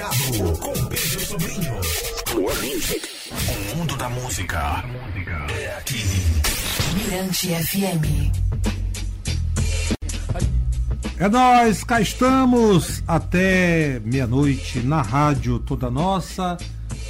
Plugado 0.00 0.58
com 0.58 0.72
Pedro 0.86 1.20
Sobrinho. 1.20 1.74
More 2.34 2.56
music. 2.56 3.06
O 3.30 3.76
mundo 3.76 3.96
da 3.98 4.08
música 4.08 4.82
é 5.50 5.76
aqui. 5.76 6.02
Mirante 6.94 7.48
FM. 7.48 8.32
É 11.18 11.28
nós, 11.28 11.84
cá 11.84 12.00
estamos 12.00 13.02
até 13.06 14.00
meia-noite 14.02 14.80
na 14.80 15.02
rádio 15.02 15.58
toda 15.58 15.90
nossa. 15.90 16.56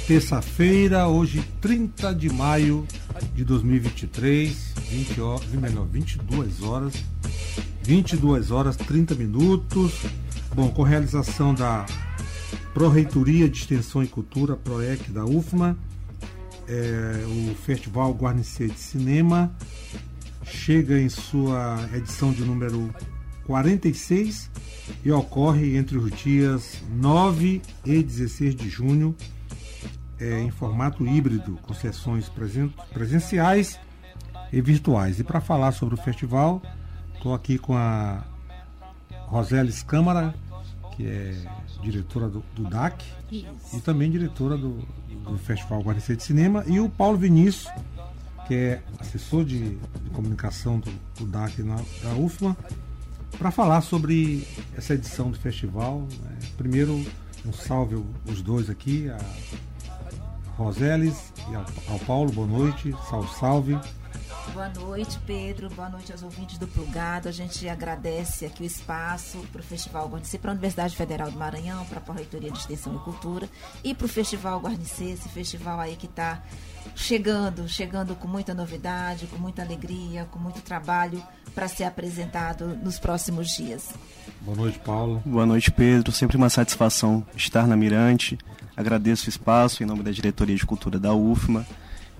Terça-feira, 0.05 1.07
hoje 1.07 1.41
30 1.61 2.13
de 2.13 2.29
maio 2.29 2.85
de 3.33 3.45
2023, 3.45 4.73
20 4.89 5.21
horas, 5.21 5.47
melhor, 5.53 5.87
22 5.87 6.61
horas, 6.61 6.93
22 7.83 8.51
horas 8.51 8.75
30 8.75 9.15
minutos. 9.15 9.93
Bom, 10.53 10.67
com 10.69 10.83
realização 10.83 11.53
da 11.53 11.85
Pró-Reitoria 12.73 13.49
de 13.49 13.59
Extensão 13.59 14.01
e 14.03 14.07
Cultura, 14.07 14.55
PROEC 14.55 15.11
da 15.11 15.25
UFMA, 15.25 15.77
é, 16.67 17.25
o 17.51 17.55
Festival 17.55 18.13
Guarnicê 18.13 18.67
de 18.67 18.79
Cinema 18.79 19.51
chega 20.45 20.99
em 20.99 21.09
sua 21.09 21.77
edição 21.93 22.31
de 22.31 22.43
número 22.43 22.93
46 23.45 24.49
e 25.03 25.11
ocorre 25.11 25.75
entre 25.75 25.97
os 25.97 26.11
dias 26.11 26.81
9 26.89 27.61
e 27.85 28.03
16 28.03 28.55
de 28.55 28.69
junho 28.69 29.15
é, 30.19 30.39
em 30.39 30.51
formato 30.51 31.05
híbrido, 31.05 31.57
com 31.61 31.73
sessões 31.73 32.29
presen 32.29 32.73
presenciais 32.93 33.79
e 34.53 34.61
virtuais. 34.61 35.19
E 35.19 35.23
para 35.23 35.41
falar 35.41 35.71
sobre 35.71 35.95
o 35.95 35.97
festival, 35.97 36.61
estou 37.15 37.33
aqui 37.33 37.57
com 37.57 37.75
a 37.75 38.23
Roseles 39.27 39.81
Câmara, 39.81 40.33
que 40.95 41.05
é 41.07 41.35
diretora 41.81 42.29
do, 42.29 42.43
do 42.55 42.63
DAC 42.63 43.03
Isso. 43.31 43.47
e 43.77 43.81
também 43.81 44.11
diretora 44.11 44.57
do, 44.57 44.79
do 45.23 45.37
Festival 45.37 45.81
Guarnicê 45.81 46.15
de 46.15 46.23
Cinema, 46.23 46.63
e 46.67 46.79
o 46.79 46.89
Paulo 46.89 47.17
Vinícius, 47.17 47.71
que 48.47 48.55
é 48.55 48.81
assessor 48.99 49.43
de, 49.45 49.77
de 49.77 50.09
comunicação 50.13 50.79
do, 50.79 50.91
do 51.17 51.25
DAC 51.25 51.63
na, 51.63 51.75
da 51.75 52.13
UFMA, 52.15 52.55
para 53.37 53.51
falar 53.51 53.81
sobre 53.81 54.45
essa 54.77 54.93
edição 54.93 55.31
do 55.31 55.39
festival. 55.39 56.07
Né? 56.21 56.37
Primeiro, 56.57 57.03
um 57.45 57.53
salve 57.53 57.95
os 58.25 58.41
dois 58.41 58.69
aqui, 58.69 59.09
a 59.09 59.17
Roseles 60.57 61.31
e 61.49 61.55
ao, 61.55 61.65
ao 61.89 61.99
Paulo, 61.99 62.31
boa 62.31 62.47
noite, 62.47 62.93
salve, 63.09 63.39
salve. 63.39 63.79
Boa 64.53 64.67
noite, 64.67 65.17
Pedro. 65.25 65.69
Boa 65.69 65.89
noite 65.89 66.11
aos 66.11 66.23
ouvintes 66.23 66.57
do 66.57 66.67
Plugado. 66.67 67.29
A 67.29 67.31
gente 67.31 67.69
agradece 67.69 68.45
aqui 68.45 68.63
o 68.63 68.65
espaço 68.65 69.37
para 69.49 69.61
o 69.61 69.63
Festival 69.63 70.09
Guarnicê, 70.09 70.37
para 70.37 70.51
a 70.51 70.53
Universidade 70.53 70.93
Federal 70.93 71.31
do 71.31 71.39
Maranhão, 71.39 71.85
para 71.85 72.01
a 72.05 72.13
Reitoria 72.13 72.51
de 72.51 72.57
Extensão 72.57 72.95
e 72.95 72.99
Cultura 72.99 73.47
e 73.81 73.95
para 73.95 74.05
o 74.05 74.09
Festival 74.09 74.59
Guarnicê, 74.59 75.05
esse 75.11 75.29
festival 75.29 75.79
aí 75.79 75.95
que 75.95 76.05
está 76.05 76.43
chegando, 76.95 77.67
chegando 77.69 78.13
com 78.13 78.27
muita 78.27 78.53
novidade, 78.53 79.25
com 79.27 79.37
muita 79.37 79.61
alegria, 79.61 80.27
com 80.29 80.37
muito 80.37 80.61
trabalho 80.61 81.23
para 81.55 81.69
ser 81.69 81.85
apresentado 81.85 82.75
nos 82.83 82.99
próximos 82.99 83.55
dias. 83.55 83.93
Boa 84.41 84.57
noite, 84.57 84.79
Paulo. 84.79 85.21
Boa 85.25 85.45
noite, 85.45 85.71
Pedro. 85.71 86.11
Sempre 86.11 86.35
uma 86.35 86.49
satisfação 86.49 87.25
estar 87.37 87.65
na 87.65 87.77
Mirante. 87.77 88.37
Agradeço 88.75 89.27
o 89.27 89.29
espaço 89.29 89.81
em 89.81 89.85
nome 89.85 90.03
da 90.03 90.11
Diretoria 90.11 90.55
de 90.55 90.65
Cultura 90.65 90.99
da 90.99 91.13
UFMA 91.13 91.65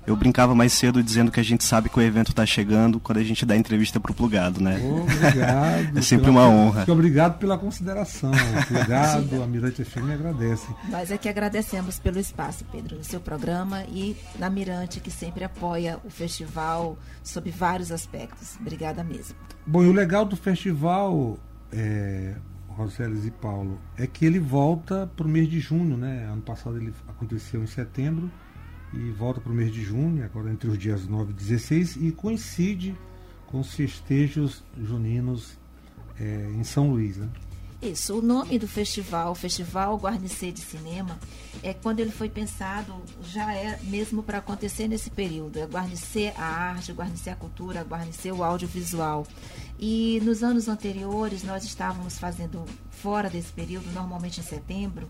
eu 0.05 0.15
brincava 0.15 0.55
mais 0.55 0.73
cedo 0.73 1.03
dizendo 1.03 1.31
que 1.31 1.39
a 1.39 1.43
gente 1.43 1.63
sabe 1.63 1.89
que 1.89 1.97
o 1.97 2.01
evento 2.01 2.31
está 2.31 2.45
chegando 2.45 2.99
quando 2.99 3.19
a 3.19 3.23
gente 3.23 3.45
dá 3.45 3.55
entrevista 3.55 3.99
para 3.99 4.11
o 4.11 4.15
Plugado, 4.15 4.61
né? 4.61 4.79
Obrigado. 4.83 5.97
é 5.97 6.01
sempre 6.01 6.29
uma 6.29 6.47
honra. 6.47 6.85
Obrigado 6.87 7.37
pela 7.37 7.57
consideração. 7.57 8.31
Obrigado, 8.69 9.43
a 9.43 9.47
Mirante 9.47 9.83
FM 9.83 10.09
agradece. 10.13 10.67
Nós 10.89 11.11
é 11.11 11.17
que 11.17 11.29
agradecemos 11.29 11.99
pelo 11.99 12.19
espaço, 12.19 12.65
Pedro, 12.71 12.97
no 12.97 13.03
seu 13.03 13.19
programa 13.19 13.83
e 13.83 14.15
na 14.39 14.49
Mirante, 14.49 14.99
que 14.99 15.11
sempre 15.11 15.43
apoia 15.43 15.99
o 16.03 16.09
festival 16.09 16.97
sob 17.23 17.51
vários 17.51 17.91
aspectos. 17.91 18.57
Obrigada 18.59 19.03
mesmo. 19.03 19.35
Bom, 19.65 19.83
e 19.83 19.87
o 19.87 19.93
legal 19.93 20.25
do 20.25 20.35
festival, 20.35 21.37
é, 21.71 22.33
Roseles 22.69 23.25
e 23.25 23.31
Paulo, 23.31 23.79
é 23.95 24.07
que 24.07 24.25
ele 24.25 24.39
volta 24.39 25.09
para 25.15 25.27
o 25.27 25.29
mês 25.29 25.47
de 25.47 25.59
junho, 25.59 25.95
né? 25.95 26.27
Ano 26.31 26.41
passado 26.41 26.77
ele 26.77 26.91
aconteceu 27.07 27.61
em 27.61 27.67
setembro 27.67 28.31
e 28.93 29.11
volta 29.11 29.39
para 29.39 29.51
o 29.51 29.55
mês 29.55 29.73
de 29.73 29.83
junho, 29.83 30.23
agora 30.23 30.51
entre 30.51 30.69
os 30.69 30.77
dias 30.77 31.07
9 31.07 31.31
e 31.31 31.33
16, 31.33 31.95
e 31.97 32.11
coincide 32.11 32.95
com 33.47 33.59
os 33.59 33.73
festejos 33.73 34.63
juninos 34.77 35.57
é, 36.19 36.51
em 36.55 36.63
São 36.63 36.89
Luís. 36.91 37.17
Né? 37.17 37.29
Isso, 37.81 38.19
o 38.19 38.21
nome 38.21 38.59
do 38.59 38.67
festival, 38.67 39.33
Festival 39.33 39.97
Guarnicê 39.97 40.51
de 40.51 40.61
Cinema, 40.61 41.17
é 41.63 41.73
quando 41.73 41.99
ele 41.99 42.11
foi 42.11 42.29
pensado, 42.29 42.93
já 43.23 43.51
é 43.55 43.79
mesmo 43.85 44.21
para 44.21 44.37
acontecer 44.37 44.87
nesse 44.87 45.09
período. 45.09 45.57
É 45.57 45.65
guarnecer 45.65 46.31
a 46.37 46.45
arte, 46.45 46.93
guarnecer 46.93 47.33
a 47.33 47.35
cultura, 47.35 47.83
guarnecer 47.83 48.31
o 48.31 48.43
audiovisual. 48.43 49.25
E 49.79 50.21
nos 50.23 50.43
anos 50.43 50.67
anteriores, 50.67 51.41
nós 51.41 51.63
estávamos 51.63 52.19
fazendo, 52.19 52.63
fora 52.91 53.31
desse 53.31 53.51
período, 53.51 53.91
normalmente 53.95 54.39
em 54.39 54.43
setembro, 54.43 55.09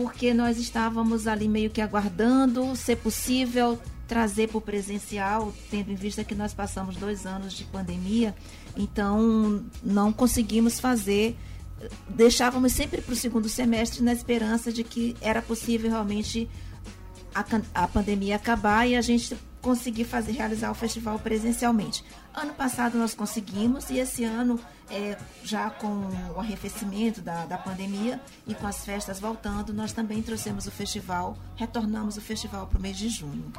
porque 0.00 0.32
nós 0.32 0.56
estávamos 0.56 1.26
ali 1.26 1.46
meio 1.46 1.68
que 1.68 1.78
aguardando, 1.78 2.74
ser 2.74 2.96
possível, 2.96 3.78
trazer 4.08 4.48
para 4.48 4.56
o 4.56 4.60
presencial, 4.62 5.52
tendo 5.70 5.92
em 5.92 5.94
vista 5.94 6.24
que 6.24 6.34
nós 6.34 6.54
passamos 6.54 6.96
dois 6.96 7.26
anos 7.26 7.52
de 7.52 7.64
pandemia, 7.64 8.34
então 8.74 9.62
não 9.82 10.10
conseguimos 10.10 10.80
fazer. 10.80 11.36
Deixávamos 12.08 12.72
sempre 12.72 13.02
para 13.02 13.12
o 13.12 13.16
segundo 13.16 13.46
semestre 13.46 14.02
na 14.02 14.14
esperança 14.14 14.72
de 14.72 14.82
que 14.84 15.14
era 15.20 15.42
possível 15.42 15.90
realmente 15.90 16.48
a, 17.34 17.44
a 17.74 17.88
pandemia 17.88 18.36
acabar 18.36 18.86
e 18.86 18.96
a 18.96 19.00
gente 19.00 19.36
conseguir 19.60 20.04
fazer 20.04 20.32
realizar 20.32 20.70
o 20.70 20.74
festival 20.74 21.18
presencialmente. 21.18 22.04
Ano 22.34 22.54
passado 22.54 22.96
nós 22.96 23.14
conseguimos 23.14 23.90
e 23.90 23.98
esse 23.98 24.24
ano, 24.24 24.58
é, 24.90 25.16
já 25.44 25.70
com 25.70 26.08
o 26.34 26.40
arrefecimento 26.40 27.20
da, 27.20 27.44
da 27.44 27.58
pandemia 27.58 28.20
e 28.46 28.54
com 28.54 28.66
as 28.66 28.84
festas 28.84 29.20
voltando, 29.20 29.72
nós 29.72 29.92
também 29.92 30.22
trouxemos 30.22 30.66
o 30.66 30.70
festival, 30.70 31.36
retornamos 31.56 32.16
o 32.16 32.20
festival 32.20 32.66
para 32.66 32.78
o 32.78 32.82
mês 32.82 32.96
de 32.96 33.08
junho. 33.08 33.52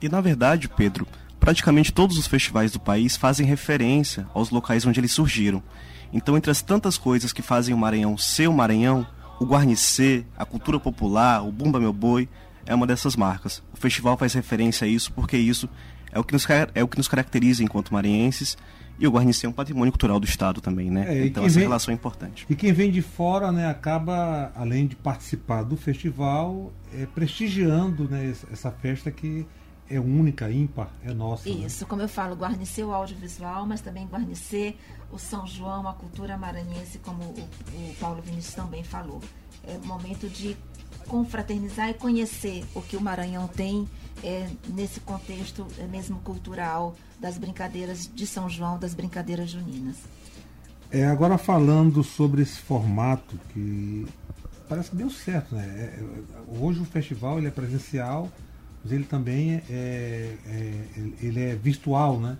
E 0.00 0.08
na 0.08 0.20
verdade, 0.20 0.68
Pedro, 0.68 1.06
praticamente 1.38 1.92
todos 1.92 2.18
os 2.18 2.26
festivais 2.26 2.72
do 2.72 2.80
país 2.80 3.16
fazem 3.16 3.46
referência 3.46 4.26
aos 4.34 4.50
locais 4.50 4.84
onde 4.84 4.98
eles 5.00 5.12
surgiram. 5.12 5.62
Então, 6.12 6.36
entre 6.36 6.50
as 6.50 6.62
tantas 6.62 6.96
coisas 6.96 7.32
que 7.32 7.42
fazem 7.42 7.74
o 7.74 7.78
Maranhão 7.78 8.16
ser 8.16 8.48
o 8.48 8.52
Maranhão, 8.52 9.06
o 9.38 9.44
Guarnicê, 9.44 10.24
a 10.36 10.44
cultura 10.44 10.80
popular, 10.80 11.44
o 11.44 11.52
Bumba 11.52 11.78
Meu 11.78 11.92
Boi, 11.92 12.28
é 12.66 12.74
uma 12.74 12.86
dessas 12.86 13.16
marcas. 13.16 13.62
O 13.72 13.76
festival 13.76 14.16
faz 14.16 14.34
referência 14.34 14.84
a 14.84 14.88
isso 14.88 15.12
porque 15.12 15.36
isso 15.36 15.68
é 16.12 16.18
o 16.18 16.24
que 16.24 16.32
nos, 16.32 16.46
é 16.74 16.82
o 16.82 16.88
que 16.88 16.98
nos 16.98 17.08
caracteriza 17.08 17.62
enquanto 17.62 17.92
maranhenses 17.92 18.56
e 18.98 19.06
o 19.06 19.10
Guarnicê 19.10 19.46
é 19.46 19.48
um 19.48 19.52
patrimônio 19.52 19.92
cultural 19.92 20.18
do 20.18 20.24
Estado 20.24 20.60
também, 20.60 20.90
né? 20.90 21.04
É, 21.06 21.26
então 21.26 21.44
essa 21.44 21.56
vem, 21.56 21.64
relação 21.64 21.92
é 21.92 21.94
importante. 21.94 22.46
E 22.48 22.54
quem 22.54 22.72
vem 22.72 22.90
de 22.90 23.02
fora, 23.02 23.52
né, 23.52 23.68
acaba, 23.68 24.50
além 24.54 24.86
de 24.86 24.96
participar 24.96 25.62
do 25.62 25.76
festival, 25.76 26.72
é, 26.94 27.04
prestigiando 27.06 28.08
né, 28.08 28.34
essa 28.50 28.70
festa 28.70 29.10
que 29.10 29.46
é 29.88 30.00
única, 30.00 30.50
ímpar, 30.50 30.90
é 31.04 31.12
nossa. 31.12 31.48
Né? 31.48 31.66
Isso, 31.66 31.84
né? 31.84 31.88
como 31.88 32.02
eu 32.02 32.08
falo, 32.08 32.34
guarnecer 32.34 32.84
o 32.84 32.92
audiovisual, 32.92 33.66
mas 33.66 33.82
também 33.82 34.06
guarnecer 34.06 34.76
o 35.12 35.18
São 35.18 35.46
João, 35.46 35.86
a 35.86 35.92
cultura 35.92 36.36
maranhense, 36.38 36.98
como 36.98 37.22
o, 37.22 37.48
o 37.74 37.94
Paulo 38.00 38.22
Vinícius 38.22 38.54
também 38.54 38.82
falou. 38.82 39.20
É 39.62 39.76
momento 39.86 40.28
de 40.28 40.56
confraternizar 41.06 41.90
e 41.90 41.94
conhecer 41.94 42.64
o 42.74 42.82
que 42.82 42.96
o 42.96 43.00
Maranhão 43.00 43.48
tem 43.48 43.88
é, 44.22 44.48
nesse 44.68 45.00
contexto 45.00 45.66
é, 45.78 45.86
mesmo 45.86 46.18
cultural 46.20 46.94
das 47.18 47.38
brincadeiras 47.38 48.10
de 48.12 48.26
São 48.26 48.48
João, 48.48 48.78
das 48.78 48.94
brincadeiras 48.94 49.50
juninas. 49.50 49.96
É, 50.90 51.04
agora 51.06 51.36
falando 51.36 52.04
sobre 52.04 52.42
esse 52.42 52.58
formato 52.60 53.38
que 53.52 54.06
parece 54.68 54.90
que 54.90 54.96
deu 54.96 55.10
certo, 55.10 55.54
né? 55.54 55.64
É, 55.64 56.00
é 56.00 56.60
hoje 56.60 56.80
o 56.80 56.84
festival 56.84 57.38
ele 57.38 57.48
é 57.48 57.50
presencial, 57.50 58.30
mas 58.82 58.92
ele 58.92 59.04
também 59.04 59.54
é, 59.54 59.62
é, 59.68 60.36
é, 60.46 61.10
ele 61.20 61.42
é 61.42 61.54
virtual, 61.54 62.20
né? 62.20 62.36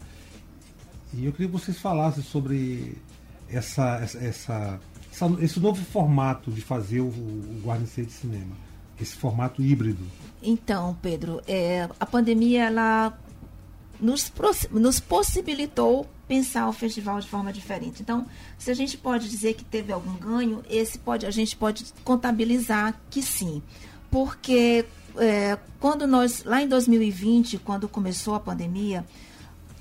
E 1.12 1.24
eu 1.24 1.32
queria 1.32 1.46
que 1.46 1.52
vocês 1.52 1.78
falassem 1.78 2.22
sobre 2.22 2.98
essa, 3.48 4.00
essa, 4.02 4.18
essa 4.18 4.80
esse 5.40 5.58
novo 5.60 5.84
formato 5.84 6.50
de 6.50 6.60
fazer 6.60 7.00
o, 7.00 7.08
o 7.08 7.60
Guarnicê 7.64 8.02
de 8.02 8.12
Cinema, 8.12 8.56
esse 9.00 9.16
formato 9.16 9.62
híbrido? 9.62 10.04
Então, 10.42 10.96
Pedro, 11.00 11.40
é, 11.46 11.88
a 11.98 12.06
pandemia 12.06 12.64
ela 12.64 13.18
nos, 14.00 14.32
nos 14.70 15.00
possibilitou 15.00 16.06
pensar 16.28 16.68
o 16.68 16.72
festival 16.72 17.20
de 17.20 17.28
forma 17.28 17.52
diferente. 17.52 18.02
Então, 18.02 18.26
se 18.58 18.70
a 18.70 18.74
gente 18.74 18.96
pode 18.98 19.28
dizer 19.28 19.54
que 19.54 19.64
teve 19.64 19.92
algum 19.92 20.14
ganho, 20.14 20.62
esse 20.68 20.98
pode 20.98 21.24
a 21.24 21.30
gente 21.30 21.56
pode 21.56 21.86
contabilizar 22.04 23.00
que 23.08 23.22
sim, 23.22 23.62
porque 24.10 24.84
é, 25.16 25.58
quando 25.80 26.06
nós 26.06 26.44
lá 26.44 26.60
em 26.60 26.68
2020, 26.68 27.58
quando 27.58 27.88
começou 27.88 28.34
a 28.34 28.40
pandemia, 28.40 29.04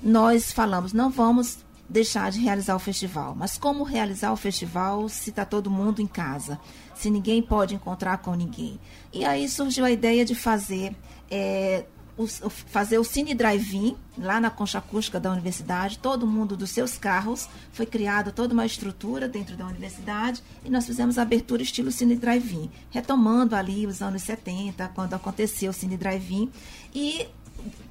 nós 0.02 0.52
falamos 0.52 0.92
não 0.92 1.10
vamos 1.10 1.58
deixar 1.88 2.30
de 2.30 2.40
realizar 2.40 2.74
o 2.74 2.78
festival. 2.78 3.34
Mas 3.34 3.56
como 3.56 3.84
realizar 3.84 4.32
o 4.32 4.36
festival 4.36 5.08
se 5.08 5.30
está 5.30 5.44
todo 5.44 5.70
mundo 5.70 6.00
em 6.00 6.06
casa? 6.06 6.58
Se 6.94 7.10
ninguém 7.10 7.42
pode 7.42 7.74
encontrar 7.74 8.18
com 8.18 8.34
ninguém? 8.34 8.80
E 9.12 9.24
aí 9.24 9.48
surgiu 9.48 9.84
a 9.84 9.90
ideia 9.90 10.24
de 10.24 10.34
fazer. 10.34 10.94
É, 11.30 11.84
o, 12.16 12.26
fazer 12.26 12.98
o 12.98 13.04
Cine 13.04 13.34
Drive-In 13.34 13.94
lá 14.16 14.40
na 14.40 14.48
concha 14.50 14.78
acústica 14.78 15.20
da 15.20 15.30
universidade, 15.30 15.98
todo 15.98 16.26
mundo 16.26 16.56
dos 16.56 16.70
seus 16.70 16.96
carros, 16.96 17.48
foi 17.72 17.84
criada 17.84 18.32
toda 18.32 18.54
uma 18.54 18.64
estrutura 18.64 19.28
dentro 19.28 19.54
da 19.56 19.66
universidade 19.66 20.42
e 20.64 20.70
nós 20.70 20.86
fizemos 20.86 21.18
a 21.18 21.22
abertura 21.22 21.62
estilo 21.62 21.92
Cine 21.92 22.16
Drive-In, 22.16 22.70
retomando 22.90 23.54
ali 23.54 23.86
os 23.86 24.00
anos 24.00 24.22
70, 24.22 24.88
quando 24.94 25.12
aconteceu 25.12 25.70
o 25.70 25.74
Cine 25.74 25.96
Drive-In 25.96 26.50
e 26.94 27.26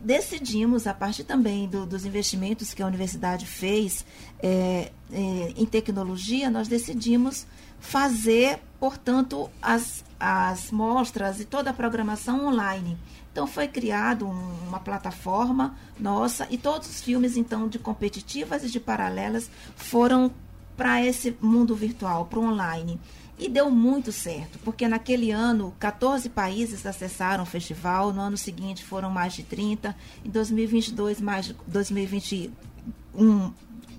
decidimos, 0.01 0.87
a 0.87 0.93
partir 0.93 1.23
também 1.23 1.67
do, 1.67 1.85
dos 1.85 2.05
investimentos 2.05 2.73
que 2.73 2.81
a 2.81 2.87
universidade 2.87 3.45
fez 3.45 4.05
é, 4.39 4.91
é, 5.11 5.53
em 5.55 5.65
tecnologia, 5.65 6.49
nós 6.49 6.67
decidimos 6.67 7.45
fazer, 7.79 8.59
portanto, 8.79 9.49
as, 9.61 10.03
as 10.19 10.71
mostras 10.71 11.39
e 11.39 11.45
toda 11.45 11.69
a 11.69 11.73
programação 11.73 12.47
online. 12.47 12.97
Então 13.31 13.45
foi 13.45 13.67
criado 13.67 14.25
um, 14.25 14.67
uma 14.67 14.79
plataforma 14.79 15.75
nossa 15.99 16.47
e 16.49 16.57
todos 16.57 16.89
os 16.89 17.01
filmes 17.01 17.35
então 17.35 17.67
de 17.67 17.77
competitivas 17.77 18.63
e 18.63 18.69
de 18.69 18.79
paralelas 18.79 19.51
foram 19.75 20.31
para 20.75 21.03
esse 21.03 21.35
mundo 21.41 21.75
virtual, 21.75 22.25
para 22.25 22.39
o 22.39 22.43
online. 22.43 22.99
E 23.37 23.49
deu 23.49 23.69
muito 23.69 24.13
certo, 24.13 24.57
porque 24.63 24.87
naquele 24.87 25.29
ano 25.29 25.73
14 25.77 26.29
países 26.29 26.85
acessaram 26.85 27.43
o 27.43 27.47
festival, 27.47 28.13
no 28.13 28.21
ano 28.21 28.37
seguinte 28.37 28.83
foram 28.83 29.09
mais 29.09 29.33
de 29.33 29.43
30, 29.43 29.93
em 30.23 30.29
2022 30.29 31.19
mais 31.19 31.45
de 31.47 31.55
2021 31.67 33.53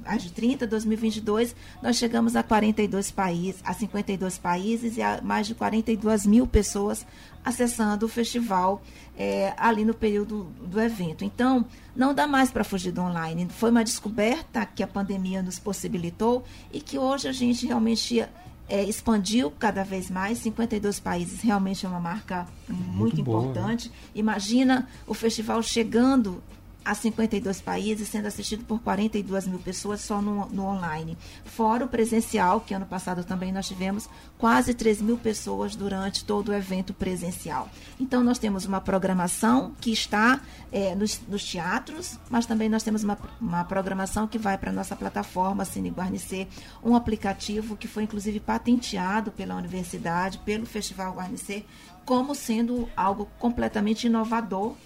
mais 0.07 0.23
de 0.23 0.31
30, 0.31 0.67
2022 0.67 1.55
nós 1.83 1.97
chegamos 1.97 2.37
a 2.37 2.43
42 2.43 3.11
países, 3.11 3.61
a 3.65 3.75
52 3.75 4.39
países 4.39 4.97
e 4.97 5.03
a 5.03 5.21
mais 5.21 5.47
de 5.47 5.55
42 5.55 6.25
mil 6.25 6.47
pessoas 6.47 7.05
acessando 7.45 8.07
o 8.07 8.09
festival 8.09 8.83
é, 9.19 9.53
ali 9.57 9.85
no 9.85 9.95
período 9.95 10.45
do 10.63 10.81
evento. 10.81 11.25
Então, 11.25 11.67
não 11.97 12.15
dá 12.15 12.27
mais 12.27 12.51
para 12.51 12.63
fugir 12.63 12.93
do 12.93 13.01
online. 13.01 13.49
Foi 13.51 13.71
uma 13.71 13.83
descoberta 13.83 14.65
que 14.67 14.83
a 14.83 14.87
pandemia 14.87 15.43
nos 15.43 15.59
possibilitou 15.59 16.45
e 16.73 16.81
que 16.81 16.99
hoje 16.99 17.27
a 17.27 17.33
gente 17.33 17.67
realmente 17.67 18.25
é, 18.69 18.85
expandiu 18.85 19.51
cada 19.51 19.83
vez 19.83 20.11
mais. 20.11 20.39
52 20.39 21.01
países 21.01 21.41
realmente 21.41 21.87
é 21.87 21.89
uma 21.89 22.01
marca 22.01 22.47
muito, 22.69 22.93
muito 22.93 23.23
boa, 23.23 23.43
né? 23.43 23.51
importante. 23.51 23.89
Né? 23.89 23.95
Imagina 24.15 24.89
o 25.07 25.15
festival 25.15 25.63
chegando 25.63 26.43
a 26.87 26.95
52 26.95 27.61
países, 27.61 28.09
sendo 28.09 28.27
assistido 28.27 28.65
por 28.65 28.81
42 28.81 29.49
mil 29.49 29.59
pessoas 29.59 30.01
só 30.01 30.23
no, 30.23 30.47
no, 30.47 30.65
online. 30.67 31.19
Fora 31.45 31.85
o 31.85 31.89
presencial, 31.89 32.61
que 32.61 32.73
ano 32.73 32.87
passado 32.87 33.25
também 33.25 33.51
nós 33.51 33.67
tivemos 33.67 34.09
quase 34.39 34.73
3 34.73 35.03
mil 35.03 35.19
pessoas 35.19 35.75
durante 35.75 36.25
todo 36.25 36.51
o 36.51 36.55
evento 36.55 36.95
presencial. 36.95 37.69
Então, 37.99 38.23
nós 38.23 38.39
temos 38.39 38.67
uma 38.67 38.81
programação 38.81 39.75
que 39.81 39.91
está 39.91 40.41
é, 40.71 40.95
nos, 40.95 41.21
nos, 41.27 41.45
teatros, 41.45 42.21
mas 42.31 42.47
também 42.47 42.69
nós 42.69 42.85
temos 42.85 43.03
uma, 43.03 43.19
uma 43.41 43.65
programação 43.65 44.29
que 44.29 44.39
vai 44.39 44.57
para 44.57 44.71
a 44.71 44.73
nossa 44.73 44.95
plataforma 44.95 45.65
Cine 45.65 45.91
Guarnicê, 45.91 46.47
um 46.85 46.95
aplicativo 46.95 47.77
que 47.77 47.89
foi 47.89 48.05
inclusive 48.05 48.39
patenteado 48.39 49.33
pela 49.33 49.57
universidade, 49.57 50.39
pelo 50.39 50.65
Festival 50.65 51.15
Guarnicê, 51.15 51.65
como 52.05 52.33
sendo 52.33 52.89
algo 52.97 53.29
completamente 53.41 54.07
inovador 54.07 54.77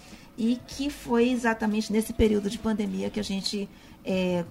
e 0.41 0.59
que 0.65 0.89
foi 0.89 1.29
exatamente 1.29 1.93
nesse 1.93 2.13
período 2.13 2.49
de 2.49 2.57
pandemia 2.57 3.11
que 3.11 3.19
a 3.19 3.23
gente 3.23 3.69
é, 4.03 4.43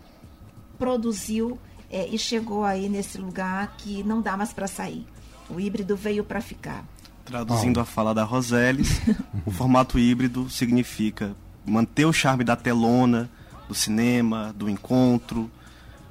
produziu 0.78 1.58
é, 1.90 2.06
e 2.06 2.16
chegou 2.16 2.64
aí 2.64 2.88
nesse 2.88 3.18
lugar 3.18 3.74
que 3.76 4.04
não 4.04 4.22
dá 4.22 4.36
mais 4.36 4.52
para 4.52 4.68
sair. 4.68 5.04
O 5.50 5.58
híbrido 5.58 5.96
veio 5.96 6.22
para 6.22 6.40
ficar. 6.40 6.84
Traduzindo 7.24 7.80
a 7.80 7.84
fala 7.84 8.14
da 8.14 8.22
Roseles, 8.22 9.00
o 9.44 9.50
formato 9.50 9.98
híbrido 9.98 10.48
significa 10.48 11.34
manter 11.66 12.04
o 12.04 12.12
charme 12.12 12.44
da 12.44 12.54
telona, 12.54 13.28
do 13.66 13.74
cinema, 13.74 14.54
do 14.56 14.70
encontro, 14.70 15.50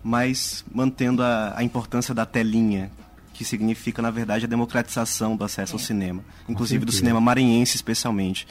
mas 0.04 0.66
mantendo 0.74 1.24
a, 1.24 1.54
a 1.56 1.64
importância 1.64 2.14
da 2.14 2.26
telinha, 2.26 2.92
que 3.34 3.46
significa, 3.46 4.02
na 4.02 4.12
verdade, 4.12 4.44
a 4.44 4.48
democratização 4.50 5.38
do 5.38 5.46
acesso 5.46 5.72
é. 5.72 5.76
ao 5.76 5.80
cinema, 5.80 6.22
inclusive 6.50 6.84
do 6.84 6.92
cinema 6.92 7.22
maranhense 7.22 7.78
especialmente 7.78 8.46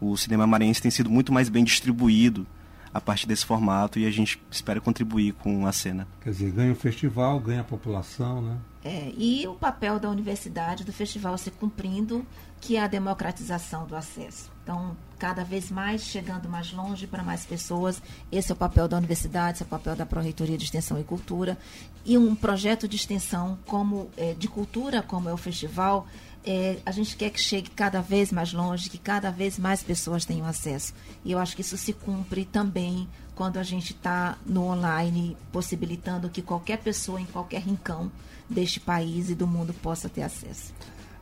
o 0.00 0.16
cinema 0.16 0.46
maranhense 0.46 0.82
tem 0.82 0.90
sido 0.90 1.10
muito 1.10 1.32
mais 1.32 1.48
bem 1.48 1.64
distribuído 1.64 2.46
a 2.92 3.00
partir 3.00 3.26
desse 3.26 3.44
formato 3.44 3.98
e 3.98 4.06
a 4.06 4.10
gente 4.10 4.40
espera 4.50 4.80
contribuir 4.80 5.32
com 5.34 5.66
a 5.66 5.72
cena. 5.72 6.06
Quer 6.20 6.30
dizer, 6.30 6.50
ganha 6.52 6.72
o 6.72 6.76
festival, 6.76 7.38
ganha 7.38 7.60
a 7.60 7.64
população, 7.64 8.40
né? 8.42 8.56
É, 8.84 9.12
e 9.16 9.46
o 9.46 9.54
papel 9.54 9.98
da 9.98 10.08
universidade, 10.08 10.84
do 10.84 10.92
festival 10.92 11.36
se 11.36 11.50
cumprindo, 11.50 12.24
que 12.60 12.76
é 12.76 12.82
a 12.82 12.86
democratização 12.86 13.86
do 13.86 13.94
acesso. 13.94 14.50
Então, 14.62 14.96
cada 15.18 15.44
vez 15.44 15.70
mais 15.70 16.02
chegando 16.02 16.48
mais 16.48 16.72
longe 16.72 17.06
para 17.06 17.22
mais 17.22 17.44
pessoas. 17.44 18.00
Esse 18.30 18.52
é 18.52 18.54
o 18.54 18.56
papel 18.56 18.86
da 18.86 18.96
universidade, 18.96 19.56
esse 19.56 19.62
é 19.62 19.66
o 19.66 19.68
papel 19.68 19.96
da 19.96 20.06
Pró-Reitoria 20.06 20.56
de 20.56 20.64
Extensão 20.64 20.98
e 21.00 21.04
Cultura. 21.04 21.58
E 22.04 22.16
um 22.16 22.34
projeto 22.34 22.86
de 22.86 22.96
extensão 22.96 23.58
como 23.66 24.10
é, 24.16 24.34
de 24.34 24.48
cultura, 24.48 25.02
como 25.02 25.28
é 25.28 25.32
o 25.32 25.36
festival, 25.36 26.06
é, 26.44 26.78
a 26.86 26.90
gente 26.90 27.16
quer 27.16 27.30
que 27.30 27.40
chegue 27.40 27.70
cada 27.70 28.00
vez 28.00 28.32
mais 28.32 28.52
longe, 28.52 28.88
que 28.88 28.98
cada 28.98 29.30
vez 29.30 29.58
mais 29.58 29.82
pessoas 29.82 30.24
tenham 30.24 30.46
acesso. 30.46 30.94
E 31.24 31.32
eu 31.32 31.38
acho 31.38 31.54
que 31.54 31.62
isso 31.62 31.76
se 31.76 31.92
cumpre 31.92 32.44
também 32.44 33.08
quando 33.34 33.58
a 33.58 33.62
gente 33.62 33.92
está 33.92 34.36
no 34.46 34.64
online, 34.64 35.36
possibilitando 35.52 36.28
que 36.28 36.42
qualquer 36.42 36.78
pessoa 36.78 37.20
em 37.20 37.26
qualquer 37.26 37.62
rincão 37.62 38.10
deste 38.48 38.80
país 38.80 39.30
e 39.30 39.34
do 39.34 39.46
mundo 39.46 39.74
possa 39.74 40.08
ter 40.08 40.22
acesso. 40.22 40.72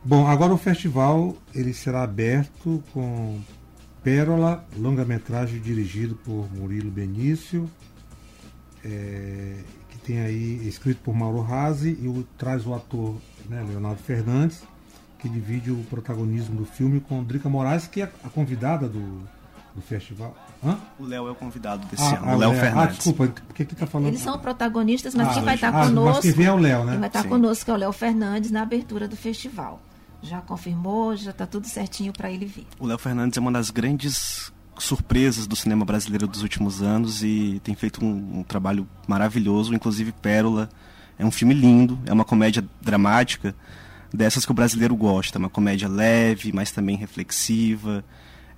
Bom, 0.03 0.25
agora 0.27 0.53
o 0.53 0.57
festival 0.57 1.35
ele 1.53 1.73
será 1.73 2.03
aberto 2.03 2.83
com 2.93 3.39
Pérola, 4.03 4.65
longa-metragem 4.77 5.59
dirigido 5.59 6.15
por 6.15 6.49
Murilo 6.53 6.89
Benício, 6.89 7.69
é, 8.85 9.57
que 9.89 9.97
tem 9.97 10.21
aí 10.21 10.65
escrito 10.67 11.01
por 11.03 11.13
Mauro 11.13 11.41
Razzi 11.41 11.97
e 12.01 12.07
o, 12.07 12.25
traz 12.37 12.65
o 12.65 12.73
ator 12.73 13.17
né, 13.49 13.61
Leonardo 13.67 14.01
Fernandes 14.01 14.63
que 15.17 15.27
divide 15.27 15.71
o 15.71 15.83
protagonismo 15.89 16.55
do 16.55 16.65
filme 16.65 16.99
com 16.99 17.23
Drica 17.23 17.49
Moraes, 17.49 17.87
que 17.87 18.01
é 18.01 18.11
a 18.23 18.29
convidada 18.29 18.87
do, 18.87 19.21
do 19.75 19.81
festival. 19.81 20.35
Hã? 20.63 20.77
O 20.99 21.05
Léo 21.05 21.27
é 21.27 21.31
o 21.31 21.35
convidado 21.35 21.85
desse 21.87 22.03
ah, 22.03 22.17
ano, 22.17 22.35
o 22.35 22.37
Léo 22.37 22.53
Fernandes. 22.53 22.95
Ah, 22.95 22.97
desculpa, 22.97 23.27
por 23.27 23.55
que 23.55 23.65
tá 23.65 23.85
falando? 23.85 24.07
Eles 24.07 24.21
são 24.21 24.37
protagonistas, 24.39 25.13
mas 25.13 25.27
ah, 25.27 25.33
quem 25.33 25.43
vai 25.43 25.55
estar 25.55 25.69
ah, 25.69 25.85
conosco. 25.85 26.13
Mas 26.13 26.21
quem 26.21 26.31
vem 26.31 26.45
é 26.45 26.51
o 26.51 26.57
Léo, 26.57 26.83
né? 26.83 26.91
Quem 26.91 26.99
vai 26.99 27.09
estar 27.09 27.23
Sim. 27.23 27.29
conosco 27.29 27.71
é 27.71 27.73
o 27.73 27.77
Léo 27.77 27.91
Fernandes 27.91 28.51
na 28.51 28.61
abertura 28.63 29.07
do 29.07 29.15
festival. 29.15 29.81
Já 30.21 30.41
confirmou, 30.41 31.15
já 31.15 31.31
está 31.31 31.45
tudo 31.45 31.67
certinho 31.67 32.11
para 32.11 32.31
ele 32.31 32.45
vir. 32.45 32.65
O 32.79 32.87
Léo 32.87 32.97
Fernandes 32.97 33.37
é 33.37 33.41
uma 33.41 33.51
das 33.51 33.69
grandes 33.69 34.51
surpresas 34.79 35.47
do 35.47 35.55
cinema 35.55 35.85
brasileiro 35.85 36.27
dos 36.27 36.41
últimos 36.41 36.81
anos 36.81 37.23
e 37.23 37.59
tem 37.63 37.75
feito 37.75 38.03
um, 38.03 38.39
um 38.39 38.43
trabalho 38.43 38.87
maravilhoso, 39.07 39.73
inclusive 39.73 40.11
Pérola. 40.11 40.69
É 41.19 41.25
um 41.25 41.31
filme 41.31 41.53
lindo, 41.53 41.99
é 42.05 42.13
uma 42.13 42.25
comédia 42.25 42.63
dramática 42.81 43.55
dessas 44.13 44.45
que 44.45 44.51
o 44.51 44.53
brasileiro 44.53 44.95
gosta. 44.95 45.39
Uma 45.39 45.49
comédia 45.49 45.87
leve, 45.87 46.51
mas 46.53 46.71
também 46.71 46.95
reflexiva. 46.95 48.03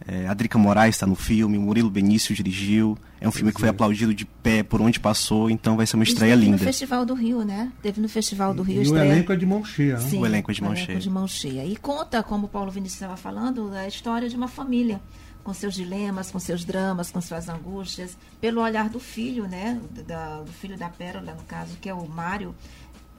É, 0.07 0.27
a 0.27 0.33
Drica 0.33 0.57
Moraes 0.57 0.95
está 0.95 1.05
no 1.05 1.15
filme, 1.15 1.57
o 1.57 1.61
Murilo 1.61 1.89
Benício 1.89 2.33
dirigiu. 2.33 2.97
É 3.19 3.27
um 3.27 3.31
filme 3.31 3.51
que 3.51 3.59
foi 3.59 3.67
aplaudido 3.67 4.13
de 4.13 4.25
pé 4.25 4.63
por 4.63 4.81
onde 4.81 4.97
passou, 4.99 5.49
então 5.49 5.75
vai 5.75 5.85
ser 5.85 5.97
uma 5.97 6.03
estreia 6.03 6.33
Teve 6.35 6.45
linda. 6.45 6.57
no 6.57 6.63
Festival 6.63 7.05
do 7.05 7.13
Rio, 7.13 7.43
né? 7.43 7.71
Teve 7.81 7.99
no 7.99 8.07
Festival 8.07 8.53
do 8.53 8.63
Rio 8.63 8.79
e 8.79 8.83
estreia. 8.83 9.03
o 9.03 9.13
elenco 9.13 9.33
é 9.33 9.35
de 9.35 9.45
mão 9.45 9.65
cheia, 9.65 9.97
né? 9.97 10.09
Sim, 10.09 10.19
o 10.19 10.25
elenco 10.25 10.51
é 10.51 10.53
de 10.53 10.63
mão 10.63 10.75
cheia. 10.75 10.99
de 10.99 11.09
mão 11.09 11.27
cheia. 11.27 11.65
E 11.65 11.75
conta, 11.75 12.23
como 12.23 12.45
o 12.45 12.49
Paulo 12.49 12.71
Vinícius 12.71 13.01
estava 13.01 13.17
falando, 13.17 13.73
a 13.73 13.87
história 13.87 14.29
de 14.29 14.37
uma 14.37 14.47
família 14.47 15.01
com 15.43 15.53
seus 15.53 15.73
dilemas, 15.73 16.31
com 16.31 16.39
seus 16.39 16.63
dramas, 16.63 17.11
com 17.11 17.19
suas 17.19 17.49
angústias, 17.49 18.17
pelo 18.39 18.61
olhar 18.61 18.87
do 18.87 18.99
filho, 18.99 19.47
né? 19.47 19.81
Da, 20.07 20.41
do 20.41 20.51
filho 20.51 20.77
da 20.77 20.89
Pérola, 20.89 21.33
no 21.33 21.43
caso, 21.43 21.75
que 21.81 21.89
é 21.89 21.93
o 21.93 22.07
Mário, 22.07 22.55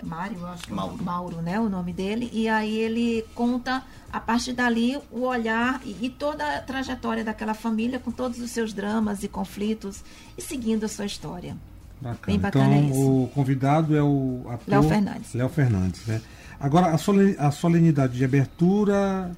Mário, 0.05 0.45
acho 0.47 0.65
que 0.65 0.73
é 0.73 0.75
Mauro. 0.75 1.03
Mauro, 1.03 1.43
né, 1.43 1.59
o 1.61 1.69
nome 1.69 1.93
dele, 1.93 2.31
e 2.33 2.49
aí 2.49 2.77
ele 2.79 3.25
conta 3.35 3.83
a 4.13 4.21
partir 4.21 4.53
dali 4.53 4.99
o 5.11 5.23
olhar 5.23 5.81
e, 5.85 6.07
e, 6.07 6.11
toda 6.11 6.59
a 6.59 6.61
trajetória 6.61 7.25
daquela 7.25 7.55
família 7.55 7.99
com 7.99 8.11
todos 8.11 8.41
os 8.41 8.51
seus 8.51 8.73
dramas 8.73 9.23
e 9.23 9.29
conflitos 9.29 10.03
e 10.37 10.43
seguindo 10.43 10.85
a 10.85 10.89
sua 10.89 11.07
história. 11.07 11.57
Bacana. 12.01 12.19
Bem 12.27 12.39
bacana 12.39 12.77
então, 12.77 12.91
isso. 12.91 13.25
o 13.25 13.29
convidado 13.29 13.97
é 13.97 14.03
o 14.03 14.43
ator 14.49 14.69
Léo 14.69 14.83
Fernandes. 14.83 15.35
Léo 15.35 15.49
Fernandes, 15.49 16.07
né? 16.07 16.23
Agora, 16.59 16.95
a 17.39 17.51
solenidade 17.51 18.17
de 18.17 18.25
abertura 18.25 19.31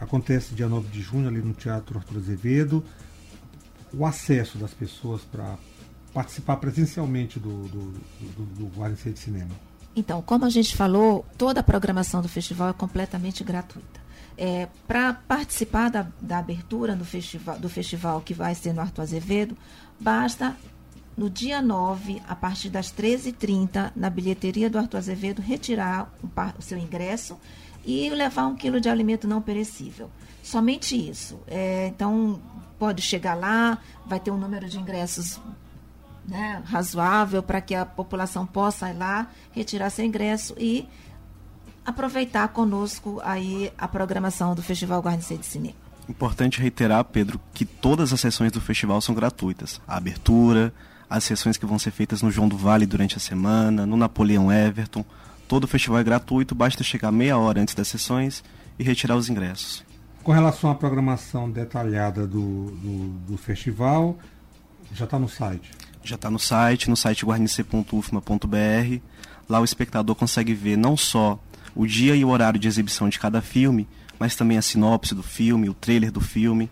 acontece 0.00 0.54
dia 0.54 0.68
9 0.68 0.88
de 0.88 1.00
junho 1.00 1.28
ali 1.28 1.40
no 1.40 1.52
Teatro 1.52 1.98
Arthur 1.98 2.18
Azevedo. 2.18 2.84
O 3.92 4.04
acesso 4.04 4.58
das 4.58 4.74
pessoas 4.74 5.22
para 5.22 5.56
participar 6.12 6.56
presencialmente 6.56 7.38
do, 7.38 7.68
do, 7.68 7.92
do, 8.20 8.44
do, 8.46 8.64
do 8.70 9.12
de 9.12 9.18
Cinema. 9.18 9.54
Então, 9.96 10.20
como 10.20 10.44
a 10.44 10.50
gente 10.50 10.76
falou, 10.76 11.24
toda 11.38 11.60
a 11.60 11.62
programação 11.62 12.20
do 12.20 12.28
festival 12.28 12.68
é 12.68 12.72
completamente 12.74 13.42
gratuita. 13.42 14.04
É, 14.36 14.68
Para 14.86 15.14
participar 15.14 15.88
da, 15.90 16.06
da 16.20 16.38
abertura 16.38 16.94
do 16.94 17.04
festival, 17.04 17.58
do 17.58 17.70
festival, 17.70 18.20
que 18.20 18.34
vai 18.34 18.54
ser 18.54 18.74
no 18.74 18.82
Arthur 18.82 19.00
Azevedo, 19.02 19.56
basta 19.98 20.54
no 21.16 21.30
dia 21.30 21.62
9, 21.62 22.20
a 22.28 22.36
partir 22.36 22.68
das 22.68 22.92
13h30, 22.92 23.92
na 23.96 24.10
bilheteria 24.10 24.68
do 24.68 24.76
Arthur 24.76 24.98
Azevedo, 24.98 25.40
retirar 25.40 26.12
o, 26.22 26.28
o 26.58 26.62
seu 26.62 26.76
ingresso 26.76 27.38
e 27.82 28.10
levar 28.10 28.46
um 28.48 28.54
quilo 28.54 28.78
de 28.78 28.90
alimento 28.90 29.26
não 29.26 29.40
perecível. 29.40 30.10
Somente 30.42 30.94
isso. 30.94 31.40
É, 31.46 31.86
então, 31.86 32.38
pode 32.78 33.00
chegar 33.00 33.34
lá, 33.34 33.78
vai 34.04 34.20
ter 34.20 34.30
um 34.30 34.36
número 34.36 34.68
de 34.68 34.78
ingressos 34.78 35.40
né, 36.26 36.62
razoável 36.64 37.42
para 37.42 37.60
que 37.60 37.74
a 37.74 37.86
população 37.86 38.46
possa 38.46 38.90
ir 38.90 38.96
lá, 38.96 39.28
retirar 39.52 39.90
seu 39.90 40.04
ingresso 40.04 40.54
e 40.58 40.88
aproveitar 41.84 42.48
conosco 42.48 43.20
aí 43.24 43.72
a 43.78 43.86
programação 43.86 44.54
do 44.54 44.62
Festival 44.62 45.00
Guarnicê 45.00 45.36
de 45.36 45.46
Cinema. 45.46 45.76
Importante 46.08 46.60
reiterar, 46.60 47.04
Pedro, 47.04 47.40
que 47.52 47.64
todas 47.64 48.12
as 48.12 48.20
sessões 48.20 48.52
do 48.52 48.60
festival 48.60 49.00
são 49.00 49.14
gratuitas. 49.14 49.80
A 49.86 49.96
abertura, 49.96 50.72
as 51.08 51.24
sessões 51.24 51.56
que 51.56 51.66
vão 51.66 51.78
ser 51.78 51.90
feitas 51.90 52.22
no 52.22 52.30
João 52.30 52.48
do 52.48 52.56
Vale 52.56 52.86
durante 52.86 53.16
a 53.16 53.20
semana, 53.20 53.86
no 53.86 53.96
Napoleão 53.96 54.52
Everton. 54.52 55.04
Todo 55.48 55.64
o 55.64 55.68
festival 55.68 56.00
é 56.00 56.04
gratuito, 56.04 56.54
basta 56.54 56.82
chegar 56.82 57.12
meia 57.12 57.38
hora 57.38 57.60
antes 57.60 57.74
das 57.74 57.88
sessões 57.88 58.42
e 58.78 58.84
retirar 58.84 59.16
os 59.16 59.28
ingressos. 59.28 59.84
Com 60.22 60.32
relação 60.32 60.70
à 60.70 60.74
programação 60.74 61.48
detalhada 61.48 62.26
do, 62.26 62.70
do, 62.72 63.08
do 63.28 63.36
festival, 63.36 64.16
já 64.92 65.04
está 65.04 65.18
no 65.18 65.28
site? 65.28 65.70
Já 66.06 66.14
está 66.14 66.30
no 66.30 66.38
site, 66.38 66.88
no 66.88 66.96
site 66.96 67.26
guarnice.ufma.br. 67.26 69.00
Lá 69.48 69.60
o 69.60 69.64
espectador 69.64 70.14
consegue 70.14 70.54
ver 70.54 70.78
não 70.78 70.96
só 70.96 71.36
o 71.74 71.84
dia 71.84 72.14
e 72.14 72.24
o 72.24 72.28
horário 72.28 72.60
de 72.60 72.68
exibição 72.68 73.08
de 73.08 73.18
cada 73.18 73.42
filme, 73.42 73.88
mas 74.16 74.36
também 74.36 74.56
a 74.56 74.62
sinopse 74.62 75.16
do 75.16 75.22
filme, 75.22 75.68
o 75.68 75.74
trailer 75.74 76.12
do 76.12 76.20
filme. 76.20 76.70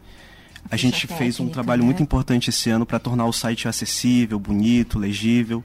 A 0.71 0.77
gente 0.77 1.09
fez 1.09 1.41
um 1.41 1.49
trabalho 1.49 1.81
né? 1.81 1.87
muito 1.87 2.01
importante 2.01 2.51
esse 2.51 2.71
ano 2.71 2.87
para 2.87 3.01
tornar 3.01 3.27
o 3.27 3.33
site 3.33 3.67
acessível, 3.67 4.39
bonito, 4.39 5.01
legível. 5.01 5.65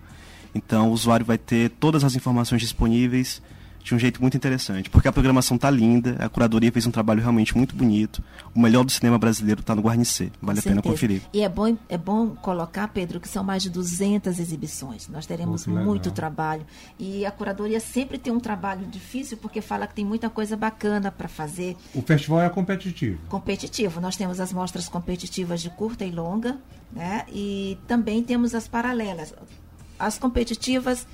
Então 0.54 0.90
o 0.90 0.92
usuário 0.92 1.26
vai 1.26 1.38
ter 1.38 1.70
todas 1.70 2.04
as 2.04 2.16
informações 2.16 2.62
disponíveis 2.62 3.40
de 3.84 3.96
um 3.96 4.00
jeito 4.00 4.22
muito 4.22 4.36
interessante, 4.36 4.90
porque 4.90 5.08
a 5.08 5.12
programação 5.12 5.58
tá 5.58 5.70
linda, 5.70 6.16
a 6.20 6.30
curadoria 6.30 6.72
fez 6.72 6.86
um 6.86 6.92
trabalho 6.92 7.22
realmente 7.22 7.56
muito 7.56 7.76
bonito. 7.76 8.22
O 8.54 8.60
melhor 8.60 8.84
do 8.84 8.92
cinema 8.92 9.18
brasileiro 9.18 9.62
está 9.62 9.74
no 9.74 9.82
Guarnicê, 9.82 10.32
vale 10.42 10.60
a 10.60 10.62
pena 10.62 10.82
conferir. 10.82 11.22
E 11.34 11.42
é 11.42 11.50
bom, 11.50 11.78
é 11.88 11.98
bom 11.98 12.30
colocar, 12.30 12.88
Pedro, 12.90 13.20
que 13.20 13.28
são 13.28 13.44
mais 13.44 13.64
de 13.64 13.70
200 13.70 14.40
exibições. 14.40 15.08
Nós 15.08 15.26
teremos 15.26 15.66
muito, 15.66 15.86
muito 15.86 16.12
trabalho. 16.12 16.66
E 16.98 17.26
a 17.26 17.32
curadoria 17.32 17.80
sempre 17.80 18.18
tem 18.18 18.32
um 18.32 18.40
trabalho 18.40 18.86
difícil, 18.86 19.38
porque 19.38 19.62
fala 19.62 19.88
que 19.88 19.96
tem 19.96 20.06
muita 20.06 20.30
coisa 20.30 20.56
bacana 20.58 21.12
para 21.12 21.28
fazer. 21.28 21.76
O 21.94 22.02
festival 22.02 22.42
é 22.42 22.50
competitivo? 22.50 23.20
Competitivo. 23.30 24.02
Nós 24.02 24.16
temos 24.16 24.40
as 24.40 24.52
mostras 24.52 24.88
competitivas 24.90 25.62
de 25.62 25.70
curta 25.70 26.06
e 26.06 26.12
longa, 26.12 26.58
né? 26.92 27.26
E 27.32 27.78
também 27.88 28.24
temos 28.24 28.54
as 28.54 28.68
paralelas. 28.68 29.34
As 29.98 30.18
competitivas 30.18 31.06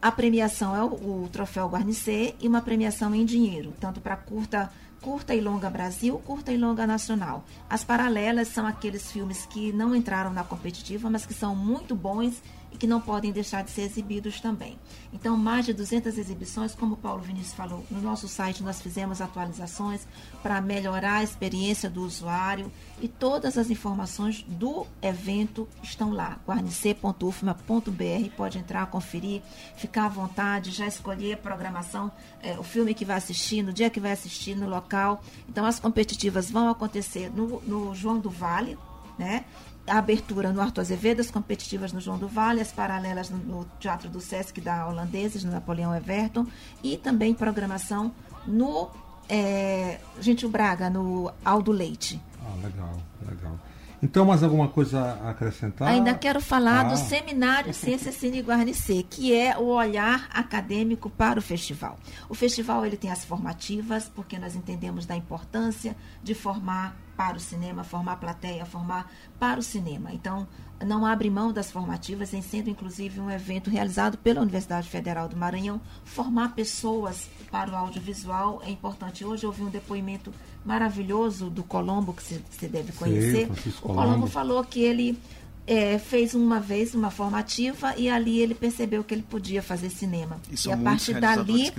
a 0.00 0.10
premiação 0.10 0.74
é 0.74 0.82
o, 0.82 1.24
o 1.24 1.28
troféu 1.30 1.68
Guarnicê 1.68 2.34
e 2.40 2.48
uma 2.48 2.62
premiação 2.62 3.14
em 3.14 3.24
dinheiro, 3.24 3.72
tanto 3.78 4.00
para 4.00 4.16
curta 4.16 4.70
curta 5.00 5.34
e 5.34 5.40
longa 5.40 5.70
Brasil, 5.70 6.18
curta 6.26 6.52
e 6.52 6.58
longa 6.58 6.86
nacional. 6.86 7.44
As 7.68 7.82
paralelas 7.82 8.48
são 8.48 8.66
aqueles 8.66 9.10
filmes 9.10 9.46
que 9.46 9.72
não 9.72 9.96
entraram 9.96 10.30
na 10.30 10.44
competitiva, 10.44 11.08
mas 11.08 11.24
que 11.24 11.32
são 11.32 11.56
muito 11.56 11.94
bons 11.94 12.42
e 12.72 12.76
que 12.76 12.86
não 12.86 13.00
podem 13.00 13.32
deixar 13.32 13.62
de 13.62 13.70
ser 13.70 13.82
exibidos 13.82 14.40
também. 14.40 14.78
Então, 15.12 15.36
mais 15.36 15.66
de 15.66 15.72
200 15.72 16.16
exibições, 16.16 16.74
como 16.74 16.94
o 16.94 16.96
Paulo 16.96 17.22
Vinícius 17.22 17.54
falou, 17.54 17.84
no 17.90 18.00
nosso 18.00 18.28
site 18.28 18.62
nós 18.62 18.80
fizemos 18.80 19.20
atualizações 19.20 20.06
para 20.42 20.60
melhorar 20.60 21.16
a 21.16 21.22
experiência 21.22 21.90
do 21.90 22.02
usuário 22.02 22.70
e 23.00 23.08
todas 23.08 23.58
as 23.58 23.70
informações 23.70 24.44
do 24.46 24.86
evento 25.02 25.68
estão 25.82 26.12
lá, 26.12 26.38
guarnice.ufma.br, 26.46 28.30
pode 28.36 28.58
entrar, 28.58 28.86
conferir, 28.86 29.42
ficar 29.76 30.06
à 30.06 30.08
vontade, 30.08 30.70
já 30.70 30.86
escolher 30.86 31.34
a 31.34 31.38
programação, 31.38 32.12
é, 32.42 32.58
o 32.58 32.62
filme 32.62 32.94
que 32.94 33.04
vai 33.04 33.16
assistir, 33.16 33.62
no 33.62 33.72
dia 33.72 33.90
que 33.90 34.00
vai 34.00 34.12
assistir, 34.12 34.54
no 34.54 34.68
local. 34.68 35.22
Então, 35.48 35.64
as 35.64 35.80
competitivas 35.80 36.50
vão 36.50 36.68
acontecer 36.68 37.30
no, 37.30 37.60
no 37.62 37.94
João 37.94 38.18
do 38.18 38.30
Vale, 38.30 38.78
né? 39.20 39.44
a 39.86 39.98
abertura 39.98 40.52
no 40.52 40.60
Arthur 40.60 40.82
Azevedo, 40.82 41.20
as 41.20 41.30
competitivas 41.30 41.92
no 41.92 42.00
João 42.00 42.18
do 42.18 42.28
Vale, 42.28 42.60
as 42.60 42.72
paralelas 42.72 43.30
no, 43.30 43.66
Teatro 43.78 44.08
do 44.08 44.20
Sesc 44.20 44.60
da 44.60 44.86
Holandeses, 44.86 45.42
no 45.42 45.50
Napoleão 45.50 45.94
Everton, 45.94 46.46
e 46.82 46.96
também 46.96 47.34
programação 47.34 48.12
no 48.46 48.88
é, 49.28 49.98
Gentil 50.20 50.48
Braga, 50.48 50.88
no 50.88 51.32
Aldo 51.44 51.72
Leite. 51.72 52.20
Ah, 52.40 52.54
legal, 52.62 52.96
legal. 53.28 53.58
Então, 54.02 54.24
mais 54.24 54.42
alguma 54.42 54.66
coisa 54.66 55.18
a 55.22 55.30
acrescentar? 55.30 55.88
Ainda 55.88 56.14
quero 56.14 56.40
falar 56.40 56.86
ah. 56.86 56.88
do 56.90 56.96
Seminário 56.96 57.74
Ciência 57.74 58.10
Cine 58.10 58.40
Guarnicê, 58.40 59.02
que 59.02 59.34
é 59.34 59.58
o 59.58 59.66
olhar 59.66 60.26
acadêmico 60.32 61.10
para 61.10 61.38
o 61.38 61.42
festival. 61.42 61.98
O 62.28 62.34
festival 62.34 62.86
ele 62.86 62.96
tem 62.96 63.10
as 63.10 63.24
formativas, 63.24 64.10
porque 64.14 64.38
nós 64.38 64.54
entendemos 64.54 65.04
da 65.04 65.14
importância 65.14 65.94
de 66.22 66.34
formar 66.34 66.96
para 67.20 67.36
o 67.36 67.40
cinema, 67.40 67.84
formar 67.84 68.16
plateia, 68.16 68.64
formar 68.64 69.12
para 69.38 69.60
o 69.60 69.62
cinema. 69.62 70.10
Então, 70.10 70.48
não 70.82 71.04
abre 71.04 71.28
mão 71.28 71.52
das 71.52 71.70
formativas, 71.70 72.32
em 72.32 72.40
sendo 72.40 72.70
inclusive 72.70 73.20
um 73.20 73.30
evento 73.30 73.68
realizado 73.68 74.16
pela 74.16 74.40
Universidade 74.40 74.88
Federal 74.88 75.28
do 75.28 75.36
Maranhão. 75.36 75.78
Formar 76.02 76.54
pessoas 76.54 77.28
para 77.50 77.72
o 77.72 77.76
audiovisual 77.76 78.62
é 78.64 78.70
importante. 78.70 79.22
Hoje 79.22 79.44
eu 79.44 79.50
ouvi 79.50 79.62
um 79.62 79.68
depoimento 79.68 80.32
maravilhoso 80.64 81.50
do 81.50 81.62
Colombo, 81.62 82.14
que 82.14 82.22
você 82.22 82.66
deve 82.66 82.90
conhecer. 82.92 83.50
Sim, 83.54 83.70
o 83.82 83.92
Colombo 83.92 84.26
falou 84.26 84.64
que 84.64 84.80
ele 84.80 85.18
é, 85.66 85.98
fez 85.98 86.34
uma 86.34 86.58
vez 86.58 86.94
uma 86.94 87.10
formativa 87.10 87.94
e 87.96 88.08
ali 88.08 88.40
ele 88.40 88.54
percebeu 88.54 89.04
que 89.04 89.14
ele 89.14 89.22
podia 89.22 89.62
fazer 89.62 89.90
cinema. 89.90 90.40
E, 90.50 90.68
e 90.68 90.72
a 90.72 90.76
partir 90.76 91.20
dali, 91.20 91.72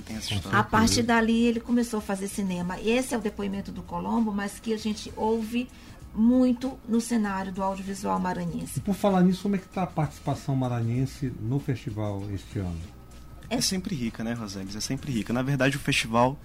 a 0.52 0.62
partir 0.62 1.02
dali 1.02 1.44
ele 1.44 1.60
começou 1.60 1.98
a 1.98 2.02
fazer 2.02 2.28
cinema. 2.28 2.78
E 2.80 2.90
esse 2.90 3.14
é 3.14 3.18
o 3.18 3.20
depoimento 3.20 3.70
do 3.70 3.82
Colombo, 3.82 4.32
mas 4.32 4.58
que 4.58 4.72
a 4.72 4.78
gente 4.78 5.12
ouve 5.16 5.68
muito 6.14 6.78
no 6.88 7.00
cenário 7.00 7.52
do 7.52 7.62
audiovisual 7.62 8.18
maranhense. 8.18 8.78
E 8.78 8.80
por 8.80 8.94
falar 8.94 9.22
nisso, 9.22 9.42
como 9.42 9.56
é 9.56 9.58
que 9.58 9.66
está 9.66 9.82
a 9.82 9.86
participação 9.86 10.54
maranhense 10.54 11.32
no 11.40 11.58
festival 11.58 12.22
este 12.32 12.58
ano? 12.58 12.80
É, 13.48 13.56
é 13.56 13.60
sempre 13.60 13.94
rica, 13.94 14.22
né, 14.22 14.34
Roseles? 14.34 14.76
É 14.76 14.80
sempre 14.80 15.12
rica. 15.12 15.32
Na 15.32 15.42
verdade, 15.42 15.76
o 15.76 15.80
festival 15.80 16.38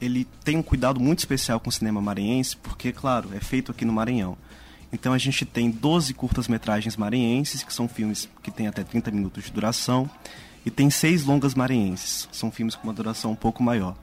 ele 0.00 0.26
tem 0.44 0.56
um 0.56 0.62
cuidado 0.62 1.00
muito 1.00 1.20
especial 1.20 1.60
com 1.60 1.70
o 1.70 1.72
cinema 1.72 2.00
maranhense, 2.00 2.56
porque, 2.56 2.92
claro, 2.92 3.30
é 3.32 3.40
feito 3.40 3.70
aqui 3.70 3.84
no 3.84 3.92
Maranhão. 3.92 4.36
Então 4.94 5.12
a 5.12 5.18
gente 5.18 5.44
tem 5.44 5.72
12 5.72 6.14
curtas-metragens 6.14 6.96
maranhenses, 6.96 7.64
que 7.64 7.74
são 7.74 7.88
filmes 7.88 8.28
que 8.44 8.50
têm 8.50 8.68
até 8.68 8.84
30 8.84 9.10
minutos 9.10 9.44
de 9.44 9.50
duração, 9.50 10.08
e 10.64 10.70
tem 10.70 10.88
seis 10.88 11.24
longas 11.24 11.52
maranhenses, 11.52 12.28
são 12.30 12.50
filmes 12.50 12.76
com 12.76 12.84
uma 12.84 12.94
duração 12.94 13.32
um 13.32 13.36
pouco 13.36 13.60
maior. 13.60 13.96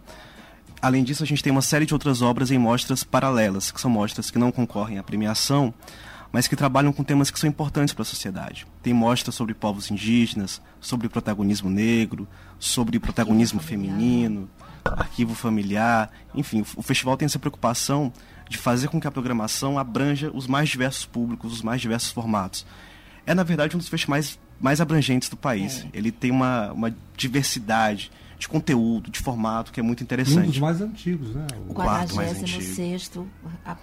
Além 0.82 1.04
disso, 1.04 1.24
a 1.24 1.26
gente 1.26 1.42
tem 1.42 1.50
uma 1.52 1.62
série 1.62 1.86
de 1.86 1.94
outras 1.94 2.22
obras 2.22 2.52
em 2.52 2.58
mostras 2.58 3.06
paralelas, 3.06 3.72
que 3.72 3.80
são 3.80 3.90
mostras 3.90 4.30
que 4.30 4.38
não 4.38 4.52
concorrem 4.52 4.98
à 4.98 5.04
premiação, 5.04 5.74
mas 6.32 6.48
que 6.48 6.56
trabalham 6.56 6.94
com 6.94 7.04
temas 7.04 7.30
que 7.30 7.40
são 7.40 7.50
importantes 7.50 7.94
para 7.94 8.04
a 8.04 8.06
sociedade. 8.06 8.66
Tem 8.82 8.94
mostras 8.94 9.36
sobre 9.36 9.54
povos 9.54 9.92
indígenas, 9.92 10.62
sobre 10.80 11.10
protagonismo 11.10 11.70
negro, 11.70 12.28
sobre 12.58 13.00
protagonismo 13.00 13.60
feminino, 13.60 14.50
arquivo 14.86 15.36
familiar. 15.36 16.10
Enfim, 16.34 16.64
o 16.76 16.82
festival 16.82 17.18
tem 17.18 17.26
essa 17.26 17.40
preocupação 17.40 18.12
de 18.50 18.58
fazer 18.58 18.88
com 18.88 19.00
que 19.00 19.08
a 19.08 19.12
programação 19.12 19.78
abranja 19.78 20.32
os 20.34 20.48
mais 20.48 20.70
diversos 20.70 21.06
públicos, 21.06 21.54
os 21.54 21.62
mais 21.62 21.82
diversos 21.82 22.12
formatos. 22.12 22.66
É, 23.26 23.34
na 23.34 23.44
verdade, 23.44 23.76
um 23.76 23.80
dos 23.80 23.90
festivais 23.90 24.40
mais 24.60 24.80
abrangentes 24.80 25.30
do 25.30 25.38
país. 25.38 25.86
É. 25.86 25.98
Ele 25.98 26.12
tem 26.12 26.32
uma, 26.32 26.72
uma 26.72 26.96
diversidade 27.16 28.12
de 28.42 28.50
conteúdo, 28.50 29.12
de 29.12 29.20
formato, 29.20 29.72
que 29.72 29.80
é 29.80 29.84
muito 29.84 30.02
interessante. 30.02 30.48
Um 30.48 30.50
dos 30.50 30.58
mais 30.58 30.82
antigos, 30.82 31.36
né? 31.36 31.46
O, 31.68 31.72
o 31.72 31.76
quarto 31.76 32.16
mais 32.16 32.42
antigo. 32.42 33.28
A, 33.64 33.78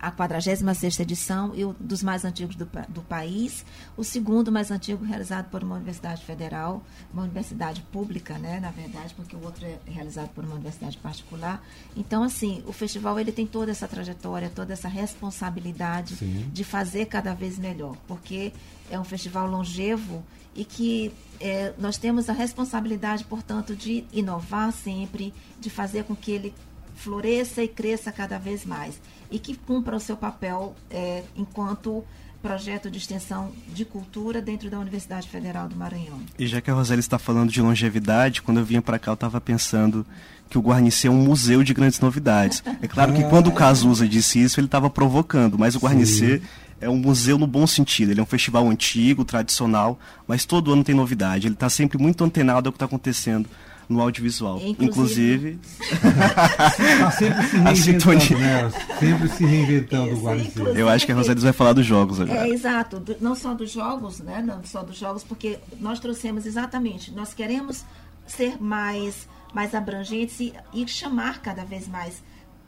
a 0.00 0.10
46 0.10 0.98
edição 0.98 1.52
e 1.54 1.64
o 1.64 1.72
dos 1.78 2.02
mais 2.02 2.24
antigos 2.24 2.56
do, 2.56 2.68
do 2.88 3.00
país. 3.02 3.64
O 3.96 4.02
segundo 4.02 4.50
mais 4.50 4.72
antigo 4.72 5.04
realizado 5.04 5.48
por 5.50 5.62
uma 5.62 5.76
universidade 5.76 6.24
federal, 6.24 6.82
uma 7.12 7.22
universidade 7.22 7.80
pública, 7.92 8.36
né, 8.38 8.58
na 8.58 8.72
verdade, 8.72 9.14
porque 9.14 9.36
o 9.36 9.44
outro 9.44 9.64
é 9.64 9.78
realizado 9.86 10.30
por 10.30 10.42
uma 10.42 10.54
universidade 10.54 10.98
particular. 10.98 11.64
Então, 11.96 12.24
assim, 12.24 12.64
o 12.66 12.72
festival 12.72 13.20
ele 13.20 13.30
tem 13.30 13.46
toda 13.46 13.70
essa 13.70 13.86
trajetória, 13.86 14.50
toda 14.52 14.72
essa 14.72 14.88
responsabilidade 14.88 16.16
Sim. 16.16 16.50
de 16.52 16.64
fazer 16.64 17.06
cada 17.06 17.34
vez 17.34 17.56
melhor, 17.56 17.96
porque 18.08 18.52
é 18.90 18.98
um 18.98 19.04
festival 19.04 19.48
longevo 19.48 20.24
e 20.60 20.64
que 20.64 21.10
é, 21.40 21.72
nós 21.78 21.96
temos 21.96 22.28
a 22.28 22.34
responsabilidade, 22.34 23.24
portanto, 23.24 23.74
de 23.74 24.04
inovar 24.12 24.70
sempre, 24.72 25.32
de 25.58 25.70
fazer 25.70 26.04
com 26.04 26.14
que 26.14 26.30
ele 26.30 26.54
floresça 26.96 27.62
e 27.62 27.68
cresça 27.68 28.12
cada 28.12 28.36
vez 28.36 28.66
mais 28.66 29.00
e 29.30 29.38
que 29.38 29.56
cumpra 29.56 29.96
o 29.96 30.00
seu 30.00 30.18
papel 30.18 30.76
é, 30.90 31.22
enquanto 31.34 32.04
projeto 32.42 32.90
de 32.90 32.98
extensão 32.98 33.52
de 33.72 33.86
cultura 33.86 34.42
dentro 34.42 34.68
da 34.68 34.78
Universidade 34.78 35.30
Federal 35.30 35.66
do 35.66 35.76
Maranhão. 35.76 36.20
E 36.38 36.46
já 36.46 36.60
que 36.60 36.70
a 36.70 36.74
Roseli 36.74 37.00
está 37.00 37.18
falando 37.18 37.50
de 37.50 37.62
longevidade, 37.62 38.42
quando 38.42 38.58
eu 38.60 38.64
vinha 38.64 38.82
para 38.82 38.98
cá 38.98 39.12
eu 39.12 39.14
estava 39.14 39.40
pensando 39.40 40.04
que 40.50 40.58
o 40.58 40.60
Guarnici 40.60 41.06
é 41.06 41.10
um 41.10 41.22
museu 41.22 41.62
de 41.62 41.72
grandes 41.72 42.00
novidades. 42.00 42.62
É 42.82 42.86
claro 42.86 43.14
que 43.14 43.24
quando 43.24 43.46
o 43.46 43.52
Cazuza 43.52 44.06
disse 44.06 44.42
isso, 44.42 44.60
ele 44.60 44.66
estava 44.66 44.90
provocando, 44.90 45.58
mas 45.58 45.74
o 45.74 45.78
Guarnici 45.78 46.42
é 46.80 46.88
um 46.88 46.96
museu 46.96 47.38
no 47.38 47.46
bom 47.46 47.66
sentido. 47.66 48.10
Ele 48.10 48.20
é 48.20 48.22
um 48.22 48.26
festival 48.26 48.68
antigo, 48.68 49.24
tradicional, 49.24 49.98
mas 50.26 50.44
todo 50.44 50.72
ano 50.72 50.82
tem 50.84 50.94
novidade. 50.94 51.46
Ele 51.46 51.54
está 51.54 51.68
sempre 51.68 51.98
muito 51.98 52.24
antenado 52.24 52.68
ao 52.68 52.72
que 52.72 52.76
está 52.76 52.86
acontecendo 52.86 53.48
no 53.88 54.00
audiovisual. 54.00 54.60
Inclusive- 54.78 55.58
Está 55.80 57.10
sempre 57.10 57.42
se 57.48 57.56
A 57.58 57.70
reinventando, 57.70 58.20
sintonia. 58.20 58.62
né? 58.62 58.72
Sempre 59.00 59.28
se 59.28 59.44
reinventando 59.44 60.10
o 60.14 60.34
Isso, 60.34 60.48
inclusive- 60.48 60.80
Eu 60.80 60.88
acho 60.88 61.06
que 61.06 61.12
a 61.12 61.14
Rosélia 61.14 61.42
vai 61.42 61.52
falar 61.52 61.72
dos 61.72 61.86
jogos 61.86 62.20
agora. 62.20 62.46
É, 62.46 62.50
exato. 62.50 63.02
Não 63.20 63.34
só 63.34 63.52
dos 63.54 63.70
jogos, 63.70 64.20
né? 64.20 64.42
Não 64.46 64.62
só 64.64 64.82
dos 64.82 64.96
jogos, 64.96 65.24
porque 65.24 65.58
nós 65.80 65.98
trouxemos 65.98 66.46
exatamente, 66.46 67.10
nós 67.12 67.34
queremos 67.34 67.84
ser 68.26 68.62
mais, 68.62 69.28
mais 69.52 69.74
abrangentes 69.74 70.38
e, 70.38 70.52
e 70.72 70.86
chamar 70.86 71.40
cada 71.42 71.64
vez 71.64 71.88
mais, 71.88 72.22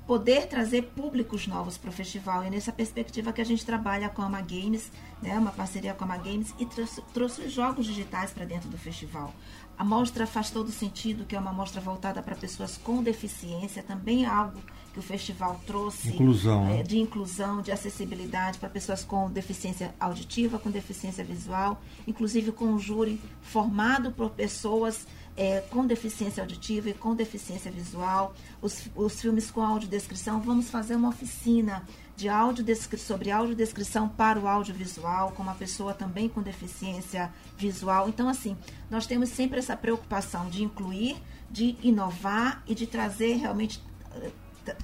poder 0.07 0.47
trazer 0.47 0.83
públicos 0.83 1.47
novos 1.47 1.79
para 1.79 1.91
o 1.91 1.93
festival. 1.93 2.45
E 2.45 2.51
nessa 2.51 2.73
perspectiva 2.73 3.33
que 3.33 3.41
a 3.41 3.45
gente 3.45 3.65
trabalha 3.65 4.09
com 4.09 4.23
a 4.23 4.27
Ama 4.27 4.41
Games, 4.41 4.91
né? 5.23 5.39
Uma 5.39 5.53
parceria 5.53 5.95
com 5.95 6.05
a 6.05 6.07
Ama 6.07 6.19
Games 6.19 6.55
e 6.59 6.67
trouxe, 6.67 7.03
trouxe 7.15 7.43
os 7.43 7.53
jogos 7.53 7.87
digitais 7.87 8.33
para 8.33 8.45
dentro 8.45 8.69
do 8.69 8.79
festival. 8.79 9.33
A 9.79 9.85
mostra 9.85 10.27
faz 10.27 10.51
todo 10.51 10.71
sentido, 10.71 11.25
que 11.25 11.35
é 11.35 11.39
uma 11.39 11.53
mostra 11.53 11.81
voltada 11.81 12.23
para 12.23 12.37
pessoas 12.37 12.77
com 12.77 13.03
deficiência, 13.03 13.83
também 13.83 14.25
é 14.25 14.29
algo 14.29 14.61
que 14.93 14.99
o 14.99 15.03
festival 15.03 15.59
trouxe 15.67 16.11
Inclusão, 16.11 16.67
é, 16.67 16.77
né? 16.77 16.83
de 16.83 16.99
inclusão, 16.99 17.63
de 17.63 17.73
acessibilidade 17.73 18.59
para 18.59 18.69
pessoas 18.69 19.03
com 19.03 19.31
deficiência 19.31 19.95
auditiva, 19.99 20.59
com 20.59 20.71
deficiência 20.71 21.25
visual, 21.25 21.81
inclusive 22.07 22.53
com 22.53 22.67
um 22.67 22.79
júri 22.79 23.19
formado 23.41 24.13
por 24.13 24.31
pessoas 24.31 25.07
é, 25.37 25.61
com 25.71 25.87
deficiência 25.87 26.43
auditiva 26.43 26.91
e 26.91 26.95
com 26.95 27.15
deficiência 27.15 27.71
visual. 27.71 28.35
Os, 28.61 28.89
os 28.95 29.21
filmes 29.21 29.51
com 29.51 29.63
audiodescrição, 29.63 30.41
vamos 30.41 30.71
fazer 30.71 30.95
uma 30.95 31.09
oficina 31.09 31.83
de 32.17 32.29
audiodescri 32.29 32.99
sobre 32.99 33.31
audiodescrição 33.31 34.09
para 34.09 34.39
o 34.39 34.47
audiovisual, 34.47 35.33
com 35.33 35.43
uma 35.43 35.55
pessoa 35.55 35.95
também 35.95 36.29
com 36.29 36.43
deficiência 36.43 37.33
visual. 37.57 38.09
Então, 38.09 38.29
assim, 38.29 38.57
nós 38.91 39.07
temos 39.07 39.31
sempre 39.31 39.59
essa 39.59 39.77
preocupação 39.77 40.49
de 40.49 40.63
incluir, 40.63 41.17
de 41.51 41.77
inovar 41.83 42.63
e 42.67 42.75
de 42.75 42.87
trazer 42.87 43.35
realmente 43.35 43.83
eh, 44.15 44.31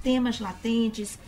temas 0.03 0.41
latentes, 0.41 1.19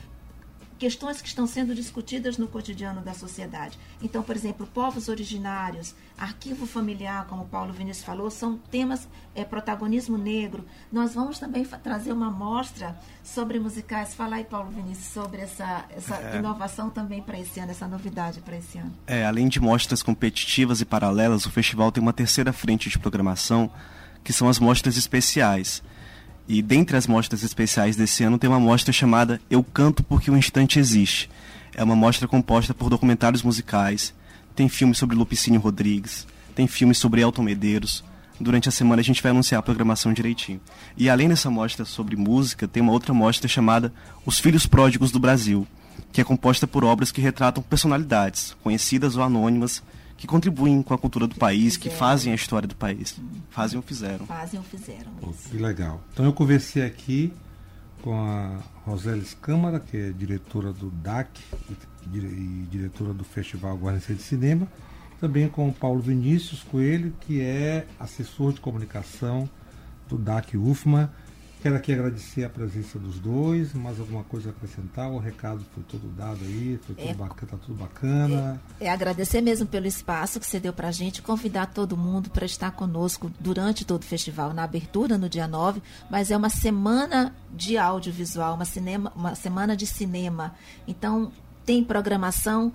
questões 0.81 1.21
que 1.21 1.29
estão 1.29 1.47
sendo 1.47 1.75
discutidas 1.75 2.39
no 2.39 2.49
cotidiano 2.49 3.03
da 3.03 3.13
sociedade. 3.13 3.79
Então, 4.03 4.23
por 4.23 4.35
exemplo, 4.35 4.67
povos 4.67 5.11
originários, 5.11 5.95
arquivo 6.17 6.67
familiar, 6.67 7.27
como 7.27 7.43
o 7.43 7.47
Paulo 7.47 7.71
Vinícius 7.71 8.03
falou, 8.03 8.31
são 8.31 8.57
temas, 8.57 9.07
é, 9.35 9.45
protagonismo 9.45 10.17
negro. 10.17 10.65
Nós 10.91 11.13
vamos 11.13 11.39
também 11.39 11.67
trazer 11.67 12.13
uma 12.13 12.31
mostra 12.31 12.99
sobre 13.23 13.61
musicais. 13.61 14.15
Fala 14.15 14.37
aí, 14.37 14.45
Paulo 14.45 14.71
Vinícius, 14.71 15.13
sobre 15.13 15.43
essa, 15.43 15.85
essa 15.91 16.19
inovação 16.39 16.89
também 16.89 17.21
para 17.21 17.39
esse 17.39 17.61
ano, 17.61 17.73
essa 17.73 17.87
novidade 17.87 18.41
para 18.41 18.57
esse 18.57 18.79
ano. 18.79 18.93
É, 19.07 19.27
além 19.27 19.49
de 19.49 19.61
mostras 19.61 20.03
competitivas 20.03 20.81
e 20.81 20.87
paralelas, 20.87 21.45
o 21.45 21.51
festival 21.51 21.93
tem 21.93 22.03
uma 22.03 22.15
terceira 22.15 22.55
frente 22.55 22.89
de 22.89 22.99
programação, 22.99 23.71
que 24.25 24.33
são 24.33 24.49
as 24.49 24.59
mostras 24.59 24.97
especiais. 24.97 25.83
E 26.53 26.61
dentre 26.61 26.97
as 26.97 27.07
mostras 27.07 27.45
especiais 27.45 27.95
desse 27.95 28.25
ano 28.25 28.37
tem 28.37 28.51
uma 28.51 28.59
mostra 28.59 28.93
chamada 28.93 29.41
Eu 29.49 29.63
Canto 29.63 30.03
Porque 30.03 30.33
o 30.33 30.37
Instante 30.37 30.81
Existe. 30.81 31.31
É 31.77 31.85
uma 31.85 31.95
mostra 31.95 32.27
composta 32.27 32.75
por 32.75 32.91
documentários 32.91 33.45
musicais, 33.45 34.13
tem 34.57 34.69
filmes 34.69 34.99
sobre 34.99 35.15
Lupicínio 35.15 35.61
Rodrigues, 35.61 36.27
tem 36.53 36.67
filmes 36.67 36.99
sobre 36.99 37.21
Elton 37.21 37.45
Medeiros. 37.45 38.03
Durante 38.41 38.69
a 38.69 38.73
semana 38.73 39.01
a 39.01 39.05
gente 39.05 39.23
vai 39.23 39.31
anunciar 39.31 39.61
a 39.61 39.63
programação 39.63 40.13
direitinho. 40.13 40.61
E 40.97 41.09
além 41.09 41.29
dessa 41.29 41.49
mostra 41.49 41.85
sobre 41.85 42.17
música, 42.17 42.67
tem 42.67 42.83
uma 42.83 42.91
outra 42.91 43.15
mostra 43.15 43.47
chamada 43.47 43.93
Os 44.27 44.41
Filhos 44.41 44.67
Pródigos 44.67 45.13
do 45.13 45.21
Brasil, 45.21 45.69
que 46.11 46.21
é 46.21 46.25
composta 46.25 46.67
por 46.67 46.83
obras 46.83 47.13
que 47.13 47.21
retratam 47.21 47.63
personalidades, 47.63 48.57
conhecidas 48.61 49.17
ou 49.17 49.23
anônimas, 49.23 49.85
que 50.21 50.27
contribuem 50.27 50.83
com 50.83 50.93
a 50.93 50.99
cultura 50.99 51.27
do 51.27 51.35
país, 51.35 51.77
que 51.79 51.85
fizeram. 51.85 51.99
fazem 51.99 52.33
a 52.33 52.35
história 52.37 52.69
do 52.69 52.77
país. 52.77 53.19
Fazem 53.49 53.77
ou 53.79 53.83
fizeram. 53.83 54.27
Fazem 54.27 54.61
ou 54.61 54.65
fizeram 54.67 55.11
Pô, 55.21 55.33
que 55.33 55.57
legal. 55.57 56.01
Então 56.13 56.27
eu 56.27 56.33
conversei 56.35 56.85
aqui 56.85 57.33
com 58.03 58.15
a 58.15 58.59
Rosélis 58.85 59.35
Câmara, 59.41 59.81
que 59.81 59.97
é 59.97 60.11
diretora 60.11 60.73
do 60.75 60.91
DAC 60.91 61.41
e, 61.71 61.77
dire- 62.09 62.67
diretora 62.71 63.15
do 63.15 63.25
Festival 63.25 63.77
Guarnicê 63.79 64.13
de 64.15 64.23
Cinema, 64.23 64.69
também 65.19 65.49
com 65.49 65.69
o 65.69 65.73
Paulo 65.73 66.01
Vinícius 66.01 66.63
Coelho, 66.63 67.15
que 67.21 67.41
é 67.41 67.87
assessor 67.99 68.53
de 68.53 68.61
comunicação 68.61 69.49
do 70.09 70.19
DAC 70.19 70.55
UFMA. 70.57 71.11
Quero 71.63 71.77
aqui 71.77 71.93
agradecer 71.93 72.43
a 72.45 72.49
presença 72.49 72.99
dos 72.99 73.19
dois, 73.19 73.75
mais 73.75 74.01
alguma 74.01 74.25
coisa 74.25 74.49
a 74.49 74.53
acrescentar? 74.53 75.11
O 75.11 75.19
recado 75.19 75.63
foi 75.75 75.83
todo 75.83 76.09
dado 76.17 76.39
aí, 76.43 76.81
foi 76.87 76.95
tudo 76.95 77.09
É. 77.09 77.13
bacana, 77.13 77.51
tá 77.51 77.59
tudo 77.59 77.75
bacana. 77.75 78.63
É 78.81 78.91
agradecer 78.91 79.43
mesmo 79.43 79.67
pelo 79.67 79.87
espaço 79.87 80.41
que 80.41 80.47
você 80.47 80.59
deu 80.59 80.73
para 80.73 80.89
a 80.89 80.93
gente, 80.93 81.21
convidar 81.21 81.67
todo 81.67 81.99
mundo 81.99 82.31
para 82.31 82.47
estar 82.47 82.71
conosco 82.71 83.31
durante 83.39 83.85
todo 83.85 84.03
o 84.03 84.07
festival, 84.07 84.55
na 84.55 84.65
abertura, 84.65 85.19
no 85.19 85.29
dia 85.29 85.47
9, 85.47 85.83
mas 86.09 86.31
é 86.31 86.37
uma 86.37 86.49
semana 86.49 87.35
de 87.55 87.77
audiovisual, 87.77 88.55
uma, 88.55 88.65
cinema, 88.65 89.13
uma 89.15 89.35
semana 89.35 89.77
de 89.77 89.87
cinema. 89.87 90.55
Então, 90.89 91.31
tem 91.67 91.85
programação 91.85 92.73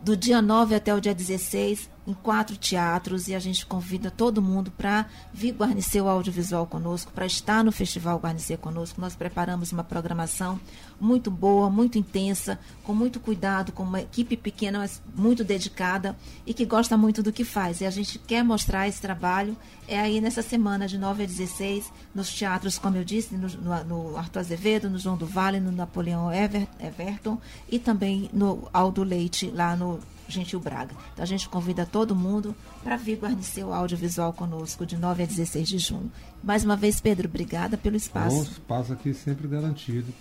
do 0.00 0.16
dia 0.16 0.40
9 0.40 0.76
até 0.76 0.94
o 0.94 1.00
dia 1.00 1.14
16 1.14 1.90
em 2.08 2.14
quatro 2.14 2.56
teatros 2.56 3.28
e 3.28 3.34
a 3.34 3.38
gente 3.38 3.66
convida 3.66 4.10
todo 4.10 4.40
mundo 4.40 4.70
para 4.70 5.04
vir 5.30 5.52
guarnecer 5.52 6.02
o 6.02 6.08
audiovisual 6.08 6.66
conosco, 6.66 7.12
para 7.12 7.26
estar 7.26 7.62
no 7.62 7.70
Festival 7.70 8.18
Guarnecer 8.18 8.56
conosco. 8.56 8.98
Nós 8.98 9.14
preparamos 9.14 9.72
uma 9.72 9.84
programação 9.84 10.58
muito 10.98 11.30
boa, 11.30 11.68
muito 11.68 11.98
intensa, 11.98 12.58
com 12.82 12.94
muito 12.94 13.20
cuidado, 13.20 13.72
com 13.72 13.82
uma 13.82 14.00
equipe 14.00 14.38
pequena, 14.38 14.78
mas 14.78 15.02
muito 15.14 15.44
dedicada 15.44 16.16
e 16.46 16.54
que 16.54 16.64
gosta 16.64 16.96
muito 16.96 17.22
do 17.22 17.30
que 17.30 17.44
faz. 17.44 17.82
E 17.82 17.86
a 17.86 17.90
gente 17.90 18.18
quer 18.18 18.42
mostrar 18.42 18.88
esse 18.88 19.02
trabalho 19.02 19.54
é 19.86 20.00
aí 20.00 20.18
nessa 20.18 20.40
semana 20.40 20.88
de 20.88 20.96
9 20.96 21.24
a 21.24 21.26
16, 21.26 21.92
nos 22.14 22.32
teatros, 22.32 22.78
como 22.78 22.96
eu 22.96 23.04
disse, 23.04 23.34
no, 23.34 23.48
no, 23.48 23.84
no 23.84 24.16
Arthur 24.16 24.40
Azevedo, 24.40 24.88
no 24.88 24.98
João 24.98 25.16
do 25.16 25.26
Vale, 25.26 25.60
no 25.60 25.72
Napoleão 25.72 26.32
Ever, 26.32 26.66
Everton 26.80 27.38
e 27.70 27.78
também 27.78 28.30
no 28.32 28.66
Aldo 28.72 29.02
Leite, 29.02 29.50
lá 29.50 29.76
no 29.76 30.00
Gentil 30.28 30.60
Braga. 30.60 30.94
Então 31.12 31.22
a 31.22 31.26
gente 31.26 31.48
convida 31.48 31.86
todo 31.86 32.14
mundo 32.14 32.54
para 32.84 32.96
vir 32.96 33.18
guarnecer 33.18 33.64
o 33.64 33.72
audiovisual 33.72 34.32
conosco 34.32 34.84
de 34.86 34.96
9 34.96 35.22
a 35.22 35.26
16 35.26 35.68
de 35.68 35.78
junho. 35.78 36.10
Mais 36.42 36.64
uma 36.64 36.76
vez, 36.76 37.00
Pedro, 37.00 37.28
obrigada 37.28 37.76
pelo 37.76 37.94
O 37.94 37.98
espaço. 37.98 38.42
espaço 38.42 38.92
aqui 38.92 39.12
sempre 39.14 39.48
garantido 39.48 40.12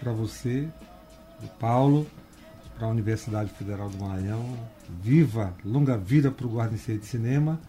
para 0.00 0.12
você, 0.12 0.68
do 1.40 1.48
Paulo, 1.58 2.06
para 2.76 2.86
a 2.86 2.90
Universidade 2.90 3.50
Federal 3.50 3.88
do 3.88 3.98
Maranhão. 3.98 4.44
Viva, 5.02 5.54
longa 5.64 5.96
vida 5.96 6.30
para 6.30 6.46
o 6.46 6.50
Guarnicê 6.54 6.96
de 6.98 7.06
Cinema. 7.06 7.60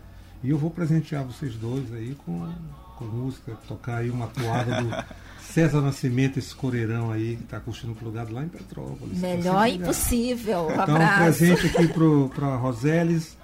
E 0.43 0.49
eu 0.49 0.58
vou 0.58 0.69
presentear 0.69 1.23
vocês 1.23 1.56
dois 1.56 1.93
aí 1.93 2.15
com, 2.25 2.51
com 2.97 3.06
música, 3.06 3.56
tocar 3.67 3.97
aí 3.97 4.10
uma 4.10 4.27
toada 4.27 4.82
do 4.82 4.89
César 5.54 5.82
Nascimento, 5.82 6.39
esse 6.39 6.56
coreirão 6.56 7.12
aí 7.12 7.36
que 7.36 7.44
está 7.44 7.60
curtindo 7.60 7.94
plugado 7.94 8.34
lá 8.34 8.44
em 8.44 8.48
Petrópolis. 8.48 9.20
Melhor 9.20 9.54
Tá 9.54 9.70
impossível. 9.70 10.66
Um 10.68 10.72
Então, 10.72 10.80
um 10.80 10.96
abraço. 10.96 11.22
presente 11.22 11.68
aqui 11.68 11.88
para 12.34 12.56
Roseles, 12.56 13.38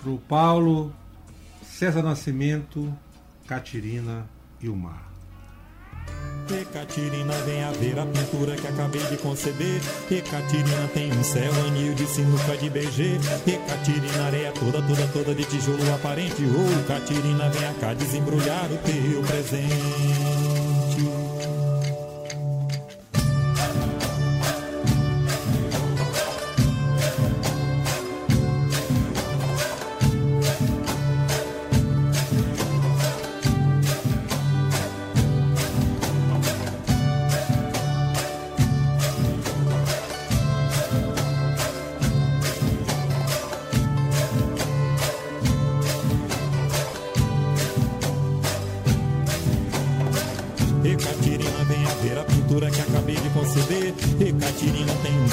para 0.00 0.10
o 0.10 0.18
Paulo, 0.18 0.94
César 1.64 2.00
Nascimento, 2.02 2.96
Catirina 3.44 4.24
e 4.60 4.68
o 4.68 4.76
Mar. 4.76 5.10
E 6.48 6.64
Catirina, 6.66 7.32
vem 7.44 7.64
a 7.64 7.72
ver 7.72 7.98
a 7.98 8.06
pintura 8.06 8.54
que 8.54 8.66
acabei 8.68 9.02
de 9.02 9.16
conceber. 9.16 9.80
E 10.10 10.20
Catirina 10.20 10.88
tem 10.94 11.12
um 11.12 11.24
céu, 11.24 11.52
anil 11.66 11.94
de 11.94 12.06
sinuca 12.06 12.56
de 12.56 12.70
BG. 12.70 13.18
E 13.46 13.56
Catirina, 13.68 14.26
areia 14.26 14.52
toda, 14.52 14.80
toda, 14.82 15.08
toda 15.08 15.34
de 15.34 15.44
tijolo 15.44 15.92
aparente. 15.94 16.42
Ô, 16.44 16.86
Catirina, 16.86 17.50
vem 17.50 17.74
cá 17.80 17.94
desembrulhar 17.94 18.66
o 18.70 18.78
teu 18.78 19.22
presente. 19.22 20.41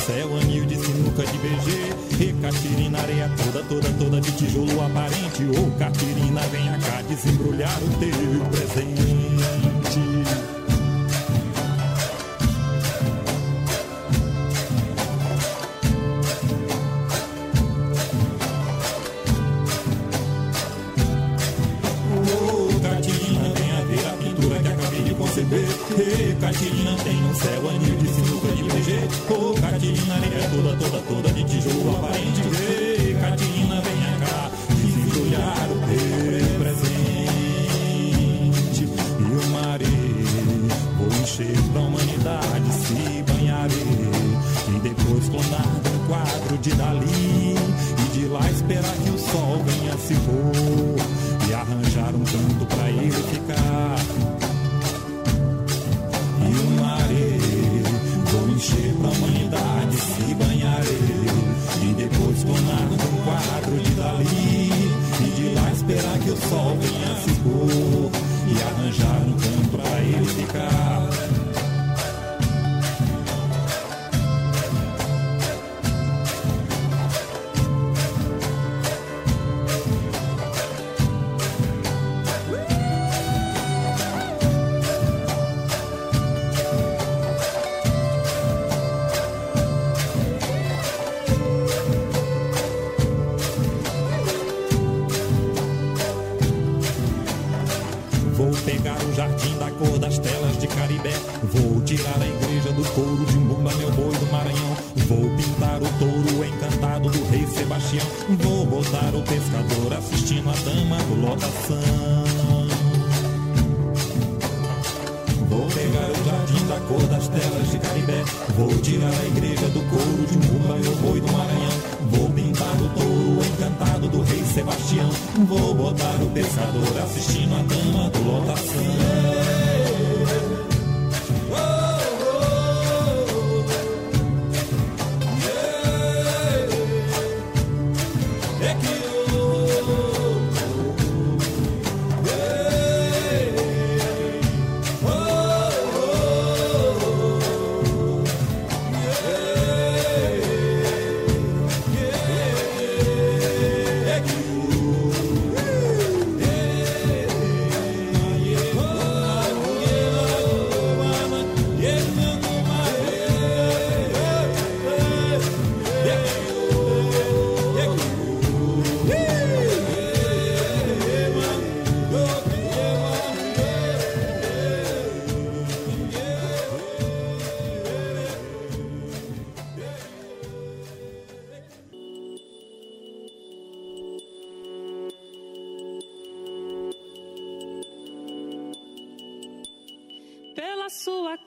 Céu, 0.09 0.35
anil 0.37 0.65
de 0.65 0.75
sinuca 0.75 1.23
de 1.23 1.37
BG. 1.37 2.23
E 2.23 2.33
Catirina, 2.41 2.99
areia 2.99 3.29
toda, 3.37 3.63
toda, 3.65 3.89
toda 3.99 4.19
de 4.19 4.31
tijolo 4.31 4.81
aparente. 4.81 5.43
Ô 5.45 5.77
Catirina, 5.77 6.41
vem 6.47 6.65
cá 6.79 7.01
desembrulhar 7.07 7.77
o 7.83 7.89
teu 7.99 8.45
presente. 8.49 9.18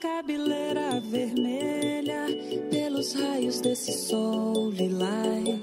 cabeleira 0.03 0.99
vermelha 0.99 2.25
pelos 2.69 3.13
raios 3.13 3.61
desse 3.61 3.93
sol 3.93 4.69
lilás. 4.69 5.62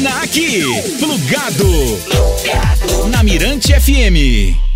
Termina 0.00 0.22
aqui. 0.22 0.62
Plugado. 0.98 1.98
Plugado. 2.08 3.08
Na 3.08 3.22
Mirante 3.22 3.72
FM. 3.72 4.69